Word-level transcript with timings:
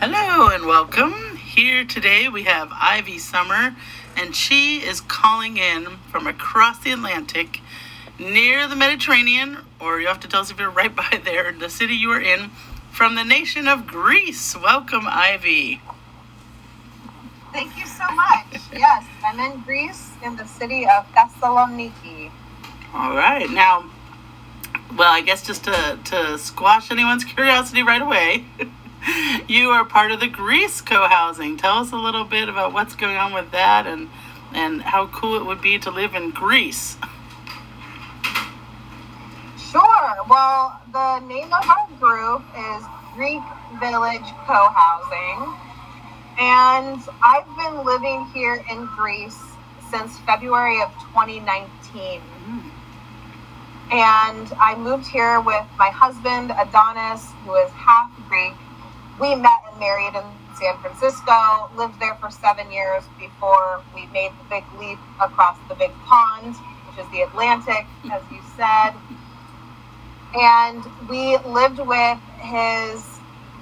Hello 0.00 0.48
and 0.48 0.66
welcome. 0.66 1.36
Here 1.36 1.84
today 1.84 2.28
we 2.28 2.42
have 2.42 2.68
Ivy 2.72 3.16
Summer, 3.16 3.76
and 4.16 4.34
she 4.34 4.78
is 4.78 5.00
calling 5.00 5.56
in 5.56 5.98
from 6.10 6.26
across 6.26 6.80
the 6.80 6.90
Atlantic 6.90 7.60
near 8.18 8.66
the 8.66 8.74
Mediterranean, 8.74 9.58
or 9.80 10.00
you 10.00 10.08
have 10.08 10.18
to 10.20 10.28
tell 10.28 10.40
us 10.40 10.50
if 10.50 10.58
you're 10.58 10.68
right 10.68 10.94
by 10.96 11.20
there, 11.24 11.52
the 11.52 11.70
city 11.70 11.94
you 11.94 12.10
are 12.10 12.20
in, 12.20 12.50
from 12.90 13.14
the 13.14 13.22
nation 13.24 13.68
of 13.68 13.86
Greece. 13.86 14.56
Welcome, 14.60 15.04
Ivy. 15.06 15.80
Thank 17.52 17.78
you 17.78 17.86
so 17.86 18.04
much. 18.10 18.46
yes, 18.72 19.04
I'm 19.24 19.38
in 19.38 19.60
Greece 19.62 20.10
in 20.24 20.34
the 20.36 20.44
city 20.44 20.86
of 20.86 21.06
Thessaloniki. 21.12 22.32
All 22.92 23.14
right. 23.14 23.48
Now, 23.48 23.84
well, 24.96 25.12
I 25.12 25.20
guess 25.20 25.46
just 25.46 25.64
to, 25.64 25.98
to 26.04 26.36
squash 26.36 26.90
anyone's 26.90 27.24
curiosity 27.34 27.82
right 27.82 28.02
away, 28.02 28.44
you 29.48 29.70
are 29.70 29.84
part 29.84 30.12
of 30.12 30.20
the 30.20 30.28
Greece 30.28 30.80
co-housing. 30.80 31.56
Tell 31.56 31.78
us 31.78 31.92
a 31.92 31.96
little 31.96 32.24
bit 32.24 32.48
about 32.48 32.72
what's 32.72 32.94
going 32.94 33.16
on 33.16 33.32
with 33.32 33.50
that 33.50 33.86
and 33.86 34.08
and 34.54 34.82
how 34.82 35.08
cool 35.08 35.36
it 35.36 35.44
would 35.44 35.60
be 35.60 35.78
to 35.80 35.90
live 35.90 36.14
in 36.14 36.30
Greece. 36.30 36.96
Sure. 39.58 40.14
Well, 40.28 40.80
the 40.92 41.18
name 41.26 41.52
of 41.52 41.68
our 41.68 41.88
group 41.98 42.44
is 42.56 42.84
Greek 43.14 43.42
Village 43.80 44.22
Co-housing. 44.46 45.54
And 46.38 47.02
I've 47.22 47.46
been 47.56 47.84
living 47.84 48.26
here 48.26 48.64
in 48.70 48.86
Greece 48.96 49.40
since 49.90 50.18
February 50.20 50.80
of 50.80 50.92
2019. 51.12 52.20
And 53.90 54.52
I 54.60 54.74
moved 54.78 55.06
here 55.06 55.40
with 55.40 55.66
my 55.78 55.90
husband, 55.90 56.52
Adonis, 56.52 57.30
who 57.44 57.54
is 57.56 57.70
half 57.72 58.10
Greek. 58.28 58.54
We 59.20 59.34
met 59.36 59.60
and 59.70 59.78
married 59.78 60.14
in 60.14 60.24
San 60.56 60.76
Francisco, 60.78 61.70
lived 61.76 62.00
there 62.00 62.16
for 62.16 62.30
seven 62.30 62.70
years 62.72 63.04
before 63.18 63.80
we 63.94 64.06
made 64.06 64.32
the 64.38 64.44
big 64.50 64.64
leap 64.78 64.98
across 65.20 65.56
the 65.68 65.74
big 65.76 65.92
pond, 66.04 66.56
which 66.88 67.04
is 67.04 67.10
the 67.12 67.22
Atlantic, 67.22 67.86
as 68.10 68.22
you 68.30 68.40
said. 68.56 68.94
And 70.34 70.84
we 71.08 71.36
lived 71.38 71.78
with 71.78 72.18
his 72.40 73.04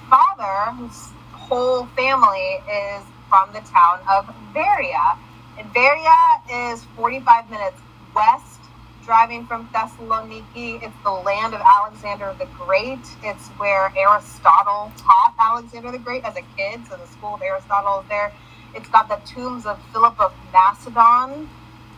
father, 0.09 0.73
whose 0.77 1.09
whole 1.33 1.85
family 1.97 2.61
is 2.71 3.03
from 3.29 3.53
the 3.53 3.61
town 3.61 4.01
of 4.11 4.35
Veria. 4.55 5.19
And 5.59 5.73
Veria 5.75 6.73
is 6.73 6.83
45 6.97 7.51
minutes 7.51 7.81
west 8.15 8.62
driving 9.05 9.47
from 9.47 9.69
Thessaloniki. 9.69 10.83
It's 10.83 10.97
the 11.03 11.11
land 11.11 11.55
of 11.55 11.61
Alexander 11.61 12.35
the 12.39 12.47
Great. 12.47 13.01
It's 13.23 13.49
where 13.59 13.93
Aristotle 13.97 14.93
taught 14.97 15.35
Alexander 15.41 15.91
the 15.91 15.99
Great 15.99 16.25
as 16.25 16.37
a 16.37 16.43
kid. 16.57 16.81
So 16.89 16.97
the 16.97 17.07
school 17.07 17.35
of 17.35 17.43
Aristotle 17.43 18.01
is 18.01 18.09
there. 18.09 18.33
It's 18.75 18.89
got 18.89 19.09
the 19.09 19.21
tombs 19.27 19.67
of 19.67 19.81
Philip 19.93 20.19
of 20.21 20.33
Macedon. 20.53 21.49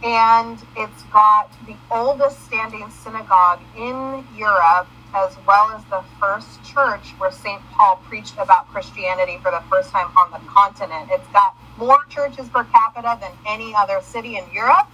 And 0.02 0.58
it's 0.77 1.02
got 1.05 1.50
the 1.66 1.77
oldest 1.91 2.44
standing 2.44 2.91
synagogue 2.91 3.61
in 3.77 4.27
Europe, 4.36 4.86
as 5.14 5.34
well 5.46 5.70
as 5.70 5.83
the 5.84 6.02
first 6.20 6.62
church 6.62 7.14
where 7.16 7.30
St. 7.30 7.62
Paul 7.72 7.96
preached 8.05 8.34
about 8.39 8.68
Christianity 8.68 9.39
for 9.41 9.50
the 9.50 9.62
first 9.70 9.91
time 9.91 10.11
on 10.18 10.30
the 10.30 10.46
continent. 10.46 11.08
It's 11.11 11.28
got 11.28 11.56
more 11.78 11.98
churches 12.11 12.48
per 12.48 12.64
capita 12.64 13.18
than 13.20 13.33
any 13.46 13.74
other 13.74 14.00
city 14.02 14.36
in 14.36 14.44
Europe. 14.52 14.89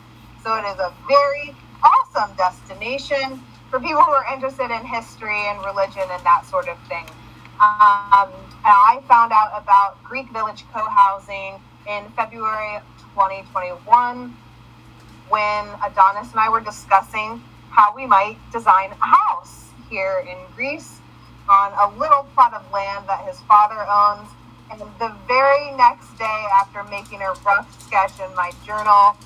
So 0.44 0.54
it 0.54 0.64
is 0.64 0.78
a 0.78 0.92
very 1.08 1.56
awesome 1.82 2.34
destination 2.36 3.42
for 3.70 3.80
people 3.80 4.02
who 4.02 4.10
are 4.10 4.26
interested 4.32 4.70
in 4.70 4.84
history 4.84 5.46
and 5.48 5.64
religion 5.64 6.02
and 6.10 6.24
that 6.24 6.44
sort 6.46 6.68
of 6.68 6.78
thing. 6.88 7.06
Um, 7.60 8.32
I 8.64 9.02
found 9.06 9.32
out 9.32 9.50
about 9.54 10.02
Greek 10.02 10.30
Village 10.32 10.64
co-housing 10.72 11.60
in 11.86 12.10
February 12.16 12.80
2021 13.14 14.36
when 15.28 15.66
Adonis 15.84 16.30
and 16.32 16.40
I 16.40 16.48
were 16.50 16.60
discussing 16.60 17.42
how 17.70 17.94
we 17.94 18.06
might 18.06 18.36
design 18.50 18.90
a 18.90 19.06
house 19.06 19.70
here 19.88 20.24
in 20.28 20.36
Greece 20.54 21.00
on 21.48 21.72
a 21.72 21.98
little 21.98 22.24
plot 22.34 22.54
of 22.54 22.70
land 22.72 23.08
that 23.08 23.24
his 23.26 23.40
father 23.40 23.86
owns. 23.88 24.28
And 24.70 24.80
the 24.98 25.14
very 25.26 25.72
next 25.72 26.16
day, 26.16 26.46
after 26.54 26.84
making 26.84 27.22
a 27.22 27.32
rough 27.44 27.68
sketch 27.82 28.20
in 28.20 28.34
my 28.34 28.52
journal, 28.64 29.16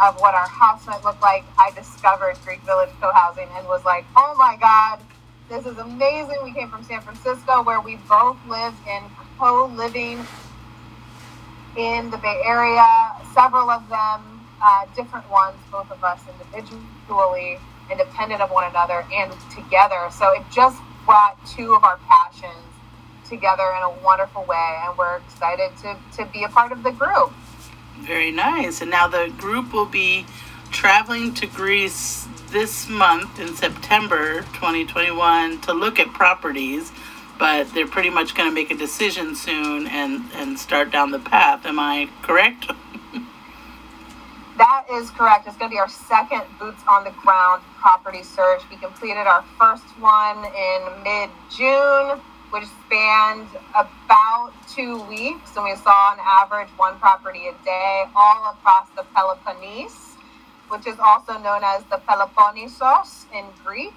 of 0.00 0.20
what 0.20 0.34
our 0.34 0.48
house 0.48 0.86
might 0.86 1.04
look 1.04 1.20
like, 1.20 1.44
I 1.58 1.70
discovered 1.72 2.36
Greek 2.44 2.60
Village 2.62 2.90
Co-housing 3.00 3.48
and 3.56 3.66
was 3.66 3.84
like, 3.84 4.04
oh 4.16 4.34
my 4.38 4.56
God, 4.56 5.00
this 5.48 5.66
is 5.66 5.78
amazing. 5.78 6.38
We 6.42 6.52
came 6.52 6.70
from 6.70 6.82
San 6.84 7.00
Francisco 7.00 7.62
where 7.62 7.80
we 7.80 7.96
both 8.08 8.38
lived 8.48 8.76
in 8.88 9.02
co-living 9.38 10.26
in 11.76 12.10
the 12.10 12.18
Bay 12.18 12.40
Area, 12.44 12.86
several 13.34 13.70
of 13.70 13.88
them, 13.88 14.46
uh, 14.62 14.86
different 14.94 15.28
ones, 15.30 15.56
both 15.70 15.90
of 15.90 16.02
us 16.04 16.20
individually, 16.28 17.58
independent 17.90 18.40
of 18.40 18.50
one 18.50 18.64
another 18.70 19.04
and 19.12 19.32
together. 19.54 20.08
So 20.10 20.32
it 20.32 20.42
just 20.50 20.80
brought 21.04 21.36
two 21.46 21.74
of 21.74 21.84
our 21.84 21.98
passions 22.08 22.56
together 23.28 23.64
in 23.76 23.82
a 23.82 23.90
wonderful 24.04 24.44
way 24.44 24.80
and 24.84 24.96
we're 24.96 25.16
excited 25.16 25.70
to, 25.78 25.96
to 26.16 26.30
be 26.32 26.44
a 26.44 26.48
part 26.48 26.70
of 26.72 26.82
the 26.82 26.92
group. 26.92 27.32
Very 28.00 28.30
nice. 28.30 28.80
And 28.80 28.90
now 28.90 29.08
the 29.08 29.32
group 29.38 29.72
will 29.72 29.86
be 29.86 30.26
traveling 30.70 31.34
to 31.34 31.46
Greece 31.46 32.26
this 32.50 32.88
month 32.88 33.38
in 33.38 33.54
September 33.54 34.42
2021 34.54 35.60
to 35.62 35.72
look 35.72 35.98
at 35.98 36.08
properties, 36.12 36.92
but 37.38 37.72
they're 37.72 37.86
pretty 37.86 38.10
much 38.10 38.34
going 38.34 38.48
to 38.48 38.54
make 38.54 38.70
a 38.70 38.76
decision 38.76 39.34
soon 39.34 39.86
and, 39.86 40.22
and 40.34 40.58
start 40.58 40.90
down 40.90 41.10
the 41.10 41.18
path. 41.18 41.64
Am 41.64 41.78
I 41.78 42.08
correct? 42.22 42.66
that 44.58 44.84
is 44.92 45.10
correct. 45.10 45.46
It's 45.46 45.56
going 45.56 45.70
to 45.70 45.74
be 45.74 45.78
our 45.78 45.88
second 45.88 46.42
boots 46.58 46.82
on 46.88 47.04
the 47.04 47.10
ground 47.10 47.62
property 47.80 48.22
search. 48.22 48.62
We 48.70 48.76
completed 48.76 49.26
our 49.26 49.44
first 49.58 49.84
one 49.98 50.44
in 50.44 51.02
mid 51.02 51.30
June 51.50 52.20
which 52.52 52.64
spanned 52.84 53.48
about 53.74 54.52
two 54.68 55.02
weeks, 55.08 55.56
and 55.56 55.64
we 55.64 55.74
saw 55.76 56.12
on 56.12 56.18
average 56.20 56.68
one 56.76 56.98
property 56.98 57.48
a 57.48 57.64
day 57.64 58.04
all 58.14 58.50
across 58.50 58.88
the 58.94 59.02
Peloponnese, 59.14 60.16
which 60.68 60.86
is 60.86 60.98
also 60.98 61.38
known 61.38 61.62
as 61.64 61.82
the 61.84 61.96
Peloponnesos 62.06 63.24
in 63.34 63.46
Greek. 63.64 63.94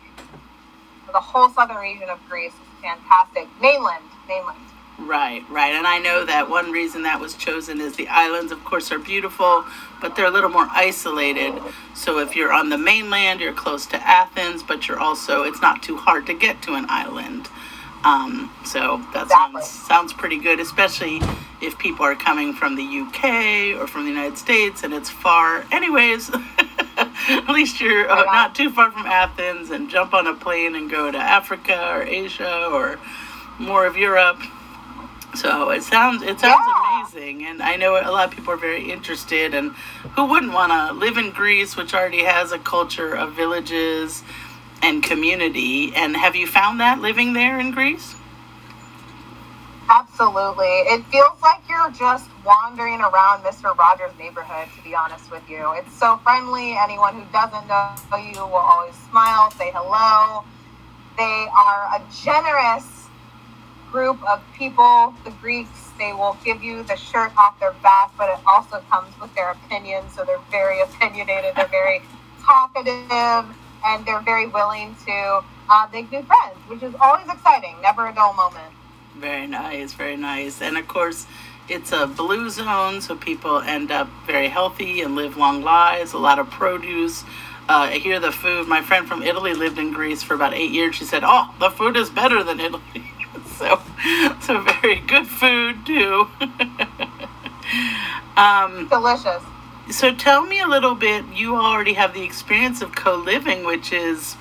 The 1.12 1.20
whole 1.20 1.50
southern 1.50 1.78
region 1.78 2.10
of 2.10 2.20
Greece 2.30 2.54
is 2.54 2.82
fantastic. 2.82 3.48
Mainland, 3.62 4.06
mainland. 4.28 4.58
Right, 5.00 5.44
right. 5.50 5.74
And 5.74 5.86
I 5.86 5.98
know 5.98 6.26
that 6.26 6.50
one 6.50 6.72
reason 6.72 7.04
that 7.04 7.20
was 7.20 7.36
chosen 7.36 7.82
is 7.82 7.98
the 7.98 8.08
islands, 8.08 8.54
of 8.54 8.64
course, 8.64 8.90
are 8.94 9.00
beautiful, 9.00 9.66
but 10.00 10.16
they're 10.16 10.28
a 10.28 10.32
little 10.32 10.50
more 10.50 10.68
isolated. 10.72 11.54
So 11.94 12.20
if 12.20 12.36
you're 12.38 12.54
on 12.54 12.70
the 12.70 12.78
mainland, 12.78 13.42
you're 13.42 13.54
close 13.54 13.86
to 13.88 13.98
Athens, 13.98 14.64
but 14.64 14.88
you're 14.88 15.00
also, 15.00 15.44
it's 15.44 15.62
not 15.62 15.84
too 15.84 15.98
hard 15.98 16.26
to 16.28 16.34
get 16.34 16.62
to 16.64 16.76
an 16.76 16.86
island. 16.88 17.50
Um, 18.06 18.52
so 18.64 19.04
that 19.14 19.24
exactly. 19.24 19.62
sounds, 19.62 19.88
sounds 19.88 20.14
pretty 20.14 20.38
good, 20.38 20.60
especially 20.60 21.22
if 21.60 21.78
people 21.80 22.06
are 22.06 22.16
coming 22.16 22.54
from 22.54 22.76
the 22.76 22.84
UK 22.84 23.82
or 23.82 23.88
from 23.88 24.04
the 24.04 24.12
United 24.12 24.38
States 24.38 24.84
and 24.84 24.94
it's 24.94 25.10
far. 25.10 25.66
Anyways, 25.72 26.30
at 26.98 27.50
least 27.50 27.82
you're 27.82 28.10
uh, 28.10 28.24
not 28.26 28.54
too 28.54 28.70
far 28.70 28.92
from 28.92 29.08
Athens 29.08 29.72
and 29.72 29.90
jump 29.90 30.14
on 30.14 30.28
a 30.28 30.36
plane 30.36 30.76
and 30.76 30.90
go 30.90 31.12
to 31.12 31.18
Africa 31.18 31.90
or 31.94 32.04
Asia 32.04 32.70
or 32.72 33.00
more 33.58 33.88
of 33.88 33.98
Europe. 33.98 34.40
So 35.34 35.72
it 35.72 35.84
sounds 35.84 36.22
it 36.22 36.40
sounds 36.40 36.64
yeah. 36.66 37.02
amazing, 37.02 37.46
and 37.46 37.62
I 37.62 37.76
know 37.76 37.96
a 37.98 38.08
lot 38.10 38.30
of 38.30 38.32
people 38.32 38.54
are 38.54 38.58
very 38.58 38.90
interested. 38.90 39.54
And 39.54 39.72
who 40.16 40.30
wouldn't 40.30 40.54
want 40.54 40.72
to 40.72 40.94
live 40.94 41.18
in 41.18 41.32
Greece, 41.32 41.76
which 41.76 41.94
already 41.94 42.24
has 42.24 42.54
a 42.54 42.60
culture 42.60 43.14
of 43.14 43.34
villages 43.34 44.24
and 44.82 45.04
community. 45.04 45.94
And 45.96 46.16
have 46.16 46.36
you 46.36 46.48
found 46.48 46.80
that 46.80 47.00
living 47.00 47.34
there 47.34 47.60
in 47.60 47.72
Greece? 47.72 48.16
Absolutely. 49.90 50.66
It 50.66 51.06
feels 51.06 51.40
like 51.42 51.62
you're 51.70 51.92
just 51.92 52.30
wandering 52.44 53.02
around 53.02 53.44
Mr. 53.44 53.78
Rogers' 53.78 54.12
neighborhood, 54.18 54.68
to 54.76 54.84
be 54.84 54.96
honest 54.96 55.30
with 55.30 55.48
you. 55.48 55.74
It's 55.76 55.94
so 55.94 56.18
friendly. 56.24 56.76
Anyone 56.76 57.14
who 57.16 57.26
doesn't 57.32 57.68
know 57.68 57.94
you 58.18 58.42
will 58.46 58.56
always 58.56 58.96
smile, 59.10 59.52
say 59.52 59.72
hello. 59.76 60.44
They 61.18 61.48
are 61.56 61.96
a 61.96 62.02
generous 62.24 63.08
group 63.92 64.18
of 64.28 64.42
people. 64.58 65.14
The 65.24 65.32
Greeks, 65.42 65.92
they 66.00 66.14
will 66.14 66.36
give 66.44 66.64
you 66.64 66.84
the 66.84 66.96
shirt 66.96 67.32
off 67.38 67.60
their 67.60 67.74
back, 67.84 68.12
but 68.18 68.30
it 68.30 68.40
also 68.48 68.82
comes 68.90 69.18
with 69.22 69.34
their 69.36 69.52
opinions. 69.52 70.14
So 70.14 70.26
they're 70.26 70.40
very 70.50 70.82
opinionated, 70.88 71.56
they're 71.56 71.68
very 71.68 72.02
talkative 72.44 73.56
and 73.86 74.06
they're 74.06 74.22
very 74.22 74.48
willing 74.48 74.96
to 75.06 75.44
uh, 75.70 75.88
make 75.92 76.12
new 76.12 76.24
friends, 76.24 76.56
which 76.68 76.84
is 76.84 76.94
always 77.00 77.28
exciting. 77.28 77.76
Never 77.82 78.08
a 78.08 78.14
dull 78.14 78.34
moment. 78.34 78.74
Very 79.16 79.48
nice, 79.48 79.94
very 79.94 80.18
nice. 80.18 80.62
And 80.62 80.78
of 80.78 80.88
course, 80.88 81.26
it's 81.70 81.92
a 81.92 82.08
blue 82.08 82.50
zone, 82.50 83.02
so 83.02 83.16
people 83.16 83.60
end 83.60 83.92
up 83.92 84.10
very 84.26 84.50
healthy 84.50 85.02
and 85.02 85.16
live 85.16 85.38
long 85.38 85.62
lives. 85.62 86.14
A 86.14 86.18
lot 86.18 86.40
of 86.40 86.50
produce. 86.50 87.24
Uh, 87.68 87.90
I 87.90 87.98
hear 87.98 88.20
the 88.20 88.32
food. 88.32 88.68
My 88.68 88.82
friend 88.82 89.08
from 89.08 89.24
Italy 89.24 89.54
lived 89.54 89.80
in 89.80 89.92
Greece 89.92 90.22
for 90.22 90.36
about 90.36 90.54
eight 90.54 90.72
years. 90.72 90.96
She 90.96 91.06
said, 91.06 91.24
"Oh, 91.26 91.54
the 91.60 91.72
food 91.72 91.98
is 91.98 92.10
better 92.10 92.44
than 92.44 92.60
Italy." 92.60 93.12
so, 93.58 93.82
so 94.42 94.62
very 94.62 95.00
good 95.00 95.26
food 95.26 95.84
too. 95.86 96.28
um, 98.38 98.88
Delicious. 98.88 99.42
So 99.92 100.14
tell 100.14 100.46
me 100.46 100.60
a 100.60 100.68
little 100.68 100.96
bit. 100.96 101.26
You 101.34 101.56
already 101.56 101.94
have 101.94 102.14
the 102.14 102.24
experience 102.24 102.82
of 102.82 102.96
co-living, 102.96 103.66
which 103.66 103.92
is 103.92 104.36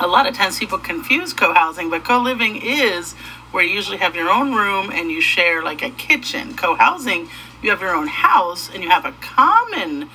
a 0.00 0.06
lot 0.06 0.26
of 0.26 0.34
times 0.34 0.58
people 0.58 0.78
confuse 0.78 1.32
co-housing, 1.32 1.90
but 1.90 2.04
co-living 2.04 2.56
is 2.62 3.12
where 3.52 3.64
you 3.64 3.74
usually 3.74 3.98
have 3.98 4.14
your 4.14 4.30
own 4.30 4.54
room 4.54 4.90
and 4.90 5.10
you 5.10 5.20
share 5.20 5.62
like 5.62 5.82
a 5.82 5.90
kitchen. 5.90 6.54
Co-housing, 6.54 7.28
you 7.62 7.70
have 7.70 7.80
your 7.80 7.94
own 7.94 8.08
house 8.08 8.70
and 8.72 8.82
you 8.82 8.90
have 8.90 9.04
a 9.04 9.12
common 9.20 10.08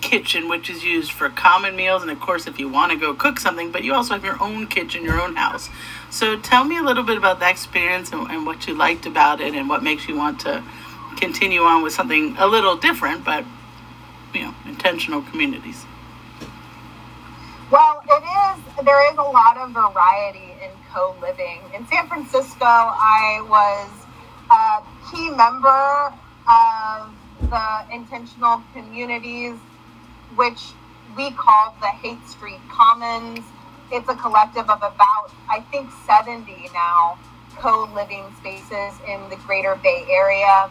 kitchen 0.00 0.48
which 0.48 0.68
is 0.68 0.84
used 0.84 1.10
for 1.10 1.28
common 1.30 1.74
meals 1.74 2.02
and 2.02 2.10
of 2.10 2.20
course 2.20 2.46
if 2.46 2.58
you 2.58 2.68
want 2.68 2.92
to 2.92 2.98
go 2.98 3.14
cook 3.14 3.40
something 3.40 3.72
but 3.72 3.82
you 3.82 3.94
also 3.94 4.12
have 4.12 4.22
your 4.22 4.40
own 4.42 4.66
kitchen 4.66 5.02
your 5.02 5.18
own 5.18 5.34
house 5.34 5.70
so 6.10 6.38
tell 6.38 6.64
me 6.64 6.76
a 6.76 6.82
little 6.82 7.02
bit 7.02 7.16
about 7.16 7.40
that 7.40 7.50
experience 7.50 8.12
and, 8.12 8.30
and 8.30 8.44
what 8.44 8.66
you 8.66 8.74
liked 8.74 9.06
about 9.06 9.40
it 9.40 9.54
and 9.54 9.68
what 9.70 9.82
makes 9.82 10.06
you 10.06 10.14
want 10.14 10.38
to 10.38 10.62
continue 11.16 11.62
on 11.62 11.82
with 11.82 11.94
something 11.94 12.36
a 12.36 12.46
little 12.46 12.76
different 12.76 13.24
but 13.24 13.44
you 14.34 14.42
know 14.42 14.54
intentional 14.66 15.22
communities 15.22 15.84
Well, 17.70 18.00
it 18.08 18.22
is. 18.22 18.84
There 18.84 19.10
is 19.10 19.18
a 19.18 19.22
lot 19.22 19.56
of 19.56 19.70
variety 19.72 20.54
in 20.62 20.70
co-living. 20.94 21.60
In 21.74 21.84
San 21.88 22.06
Francisco, 22.06 22.64
I 22.64 23.42
was 23.50 23.90
a 24.50 24.82
key 25.10 25.30
member 25.30 26.14
of 26.46 27.10
the 27.50 27.94
intentional 27.94 28.62
communities, 28.72 29.56
which 30.36 30.60
we 31.16 31.32
call 31.32 31.74
the 31.80 31.88
Haight 31.88 32.24
Street 32.28 32.60
Commons. 32.70 33.40
It's 33.90 34.08
a 34.08 34.14
collective 34.14 34.70
of 34.70 34.78
about, 34.78 35.32
I 35.50 35.60
think, 35.72 35.90
70 36.06 36.70
now 36.72 37.18
co-living 37.58 38.32
spaces 38.38 38.94
in 39.08 39.28
the 39.28 39.36
Greater 39.44 39.74
Bay 39.82 40.04
Area. 40.08 40.70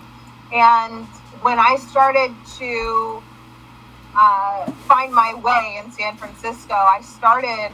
And 0.54 1.06
when 1.42 1.60
I 1.60 1.76
started 1.76 2.34
to 2.58 3.22
uh, 4.16 4.72
find 4.88 5.14
my 5.14 5.34
way 5.34 5.82
in 5.84 5.92
San 5.92 6.16
Francisco, 6.18 6.74
I 6.74 7.02
started 7.02 7.72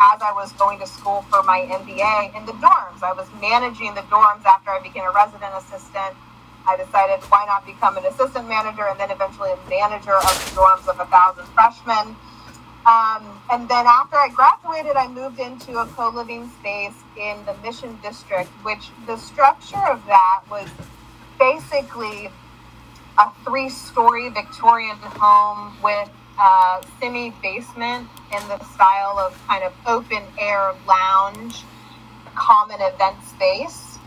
as 0.00 0.20
I 0.22 0.32
was 0.34 0.52
going 0.52 0.78
to 0.80 0.86
school 0.86 1.22
for 1.30 1.42
my 1.42 1.60
MBA 1.60 2.36
in 2.36 2.46
the 2.46 2.52
dorms. 2.52 3.02
I 3.02 3.12
was 3.12 3.26
managing 3.40 3.94
the 3.94 4.02
dorms 4.02 4.44
after 4.44 4.70
I 4.70 4.80
became 4.80 5.04
a 5.04 5.12
resident 5.12 5.52
assistant. 5.56 6.14
I 6.66 6.76
decided 6.76 7.24
why 7.30 7.46
not 7.46 7.64
become 7.64 7.96
an 7.96 8.04
assistant 8.04 8.46
manager 8.46 8.86
and 8.86 9.00
then 9.00 9.10
eventually 9.10 9.50
a 9.50 9.70
manager 9.70 10.14
of 10.14 10.22
the 10.22 10.60
dorms 10.60 10.86
of 10.86 11.00
a 11.00 11.06
thousand 11.06 11.46
freshmen. 11.56 12.14
Um, 12.86 13.40
and 13.50 13.68
then 13.68 13.86
after 13.86 14.16
I 14.16 14.28
graduated, 14.28 14.96
I 14.96 15.08
moved 15.08 15.40
into 15.40 15.78
a 15.78 15.86
co 15.86 16.10
living 16.10 16.50
space 16.60 16.94
in 17.16 17.44
the 17.44 17.54
Mission 17.62 17.98
District, 18.02 18.48
which 18.62 18.90
the 19.06 19.16
structure 19.16 19.84
of 19.88 20.04
that 20.06 20.42
was 20.50 20.68
basically 21.38 22.30
a 23.18 23.32
three 23.44 23.68
story 23.68 24.28
Victorian 24.30 24.96
home 24.96 25.74
with 25.82 26.08
a 26.40 26.82
semi 27.00 27.30
basement 27.42 28.08
in 28.32 28.48
the 28.48 28.62
style 28.74 29.18
of 29.18 29.36
kind 29.48 29.64
of 29.64 29.72
open 29.86 30.22
air 30.38 30.72
lounge, 30.86 31.64
common 32.36 32.80
event 32.80 33.16
space. 33.24 33.98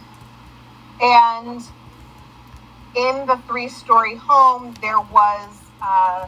And 1.01 1.61
in 2.95 3.25
the 3.25 3.39
three 3.47 3.67
story 3.67 4.15
home, 4.15 4.73
there 4.81 4.99
was 4.99 5.57
uh, 5.81 6.27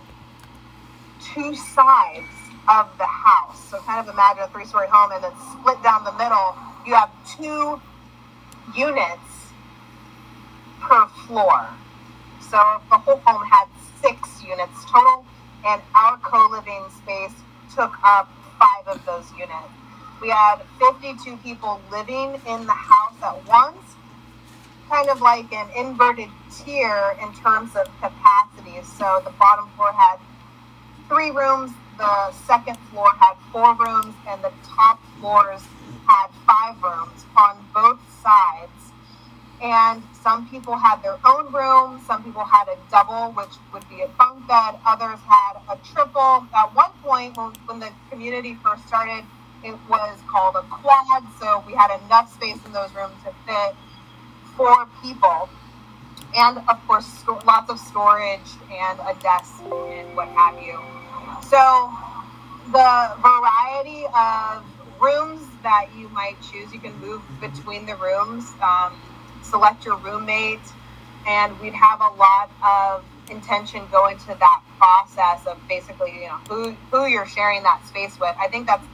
two 1.22 1.56
sides 1.56 2.28
of 2.68 2.90
the 2.98 3.06
house. 3.06 3.64
So 3.70 3.80
kind 3.80 4.06
of 4.06 4.14
imagine 4.14 4.44
a 4.44 4.48
three 4.48 4.66
story 4.66 4.88
home 4.90 5.12
and 5.14 5.24
then 5.24 5.32
split 5.52 5.82
down 5.84 6.04
the 6.04 6.14
middle, 6.14 6.56
you 6.86 6.96
have 6.96 7.12
two 7.38 7.80
units 8.76 9.22
per 10.82 11.08
floor. 11.26 11.70
So 12.54 12.62
the 12.92 13.00
whole 13.00 13.18
home 13.26 13.44
had 13.48 13.66
six 14.00 14.44
units 14.44 14.86
total, 14.86 15.26
and 15.66 15.82
our 15.96 16.18
co-living 16.18 16.86
space 17.02 17.34
took 17.74 17.98
up 18.04 18.30
five 18.60 18.96
of 18.96 19.04
those 19.08 19.26
units. 19.32 19.74
We 20.22 20.30
had 20.30 20.62
52 20.78 21.38
people 21.38 21.82
living 21.90 22.40
in 22.46 22.68
the 22.68 22.78
house 22.78 23.16
at 23.24 23.44
once, 23.48 23.82
kind 24.88 25.10
of 25.10 25.20
like 25.20 25.52
an 25.52 25.68
inverted 25.76 26.30
tier 26.54 27.18
in 27.24 27.34
terms 27.34 27.76
of 27.76 27.88
capacity. 28.00 28.84
So 28.84 29.24
the 29.26 29.32
bottom 29.32 29.68
floor 29.76 29.92
had 29.92 30.20
three 31.08 31.32
rooms, 31.32 31.72
the 31.98 32.32
second 32.46 32.78
floor 32.92 33.10
had 33.18 33.34
four 33.52 33.74
rooms, 33.74 34.14
and 34.28 34.44
the 34.44 34.54
top 34.64 35.00
floors 35.20 35.62
had 36.06 36.28
five 36.46 36.76
rooms 36.84 37.26
on 37.36 37.66
both 37.74 38.00
and 39.64 40.04
some 40.22 40.48
people 40.50 40.76
had 40.76 41.02
their 41.02 41.18
own 41.26 41.52
room. 41.54 42.02
Some 42.06 42.22
people 42.22 42.44
had 42.44 42.68
a 42.68 42.78
double, 42.92 43.32
which 43.32 43.56
would 43.72 43.88
be 43.88 44.02
a 44.02 44.10
bunk 44.10 44.46
bed. 44.46 44.76
Others 44.86 45.20
had 45.26 45.54
a 45.70 45.78
triple. 45.78 46.46
At 46.54 46.76
one 46.76 46.92
point, 47.02 47.38
when, 47.38 47.80
the 47.80 47.90
community 48.12 48.56
first 48.62 48.86
started, 48.86 49.24
it 49.64 49.76
was 49.90 50.20
called 50.28 50.56
a 50.58 50.64
quad. 50.64 51.24
So 51.40 51.64
we 51.66 51.74
had 51.74 51.98
enough 52.06 52.34
space 52.34 52.60
in 52.66 52.74
those 52.74 52.94
rooms 52.94 53.16
to 53.24 53.34
fit 53.48 53.76
four 54.58 54.86
people, 55.02 55.50
and 56.36 56.58
of 56.68 56.86
course, 56.86 57.24
lots 57.46 57.70
of 57.72 57.80
storage 57.80 58.40
and 58.70 59.00
a 59.00 59.16
desk 59.22 59.62
and 59.64 60.16
what 60.16 60.28
have 60.28 60.62
you. 60.62 60.80
So 61.42 61.92
the 62.72 63.16
variety 63.22 64.06
of 64.14 64.64
rooms 65.00 65.42
that 65.64 65.88
you 65.98 66.10
might 66.10 66.36
choose, 66.42 66.74
you 66.74 66.80
can 66.80 66.98
move 67.00 67.22
between 67.42 67.86
the 67.86 67.96
rooms. 67.96 68.52
Um, 68.62 69.00
select 69.54 69.86
your 69.86 69.98
roommate, 69.98 70.66
and 71.28 71.58
we'd 71.60 71.76
have 71.76 72.02
a 72.02 72.10
lot 72.16 72.50
of 72.66 73.06
intention 73.30 73.84
go 73.92 74.08
into 74.08 74.36
that 74.40 74.62
process 74.80 75.46
of 75.46 75.58
basically, 75.68 76.12
you 76.22 76.28
know, 76.28 76.40
who 76.50 76.72
who 76.92 77.06
you're 77.06 77.28
sharing 77.28 77.62
that 77.62 77.86
space 77.86 78.20
with. 78.20 78.36
I 78.40 78.48
think 78.48 78.66
that's 78.66 78.86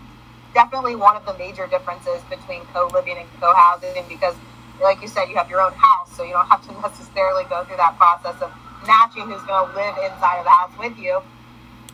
definitely 0.54 0.96
one 0.96 1.16
of 1.16 1.26
the 1.26 1.34
major 1.38 1.66
differences 1.68 2.22
between 2.30 2.62
co-living 2.74 3.18
and 3.18 3.28
co-housing 3.40 4.04
because, 4.10 4.36
like 4.82 5.02
you 5.02 5.08
said, 5.08 5.30
you 5.30 5.38
have 5.38 5.50
your 5.50 5.62
own 5.62 5.74
house, 5.74 6.12
so 6.16 6.24
you 6.24 6.34
don't 6.34 6.48
have 6.48 6.62
to 6.68 6.74
necessarily 6.88 7.46
go 7.46 7.64
through 7.64 7.78
that 7.78 7.96
process 7.98 8.36
of 8.42 8.52
matching 8.86 9.24
who's 9.24 9.42
going 9.44 9.70
to 9.70 9.76
live 9.76 9.96
inside 10.12 10.40
of 10.40 10.44
the 10.44 10.52
house 10.52 10.72
with 10.78 10.98
you. 10.98 11.22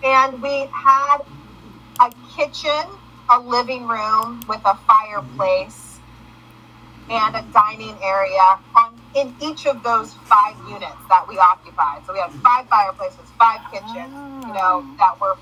And 0.03 0.41
we 0.41 0.69
had 0.73 1.19
a 1.99 2.11
kitchen, 2.35 2.89
a 3.29 3.39
living 3.39 3.87
room 3.87 4.41
with 4.47 4.61
a 4.65 4.75
fireplace 4.87 5.84
and 7.09 7.35
a 7.35 7.45
dining 7.53 7.95
area 8.01 8.57
on 8.75 8.99
in 9.15 9.33
each 9.41 9.65
of 9.65 9.81
those 9.81 10.13
five 10.13 10.57
units 10.67 10.99
that 11.07 11.25
we 11.27 11.37
occupied. 11.37 12.05
So 12.05 12.13
we 12.13 12.19
had 12.19 12.31
five 12.43 12.67
fireplaces, 12.67 13.31
five 13.39 13.61
kitchens, 13.71 14.11
you 14.45 14.53
know, 14.53 14.85
that 14.97 15.19
were 15.21 15.37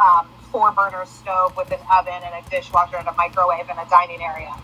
um, 0.00 0.28
four 0.52 0.70
burner 0.72 1.04
stove 1.04 1.56
with 1.56 1.70
an 1.72 1.80
oven 1.92 2.14
and 2.14 2.46
a 2.46 2.50
dishwasher 2.50 2.96
and 2.96 3.08
a 3.08 3.12
microwave 3.12 3.68
and 3.68 3.78
a 3.78 3.86
dining 3.90 4.22
area. 4.22 4.54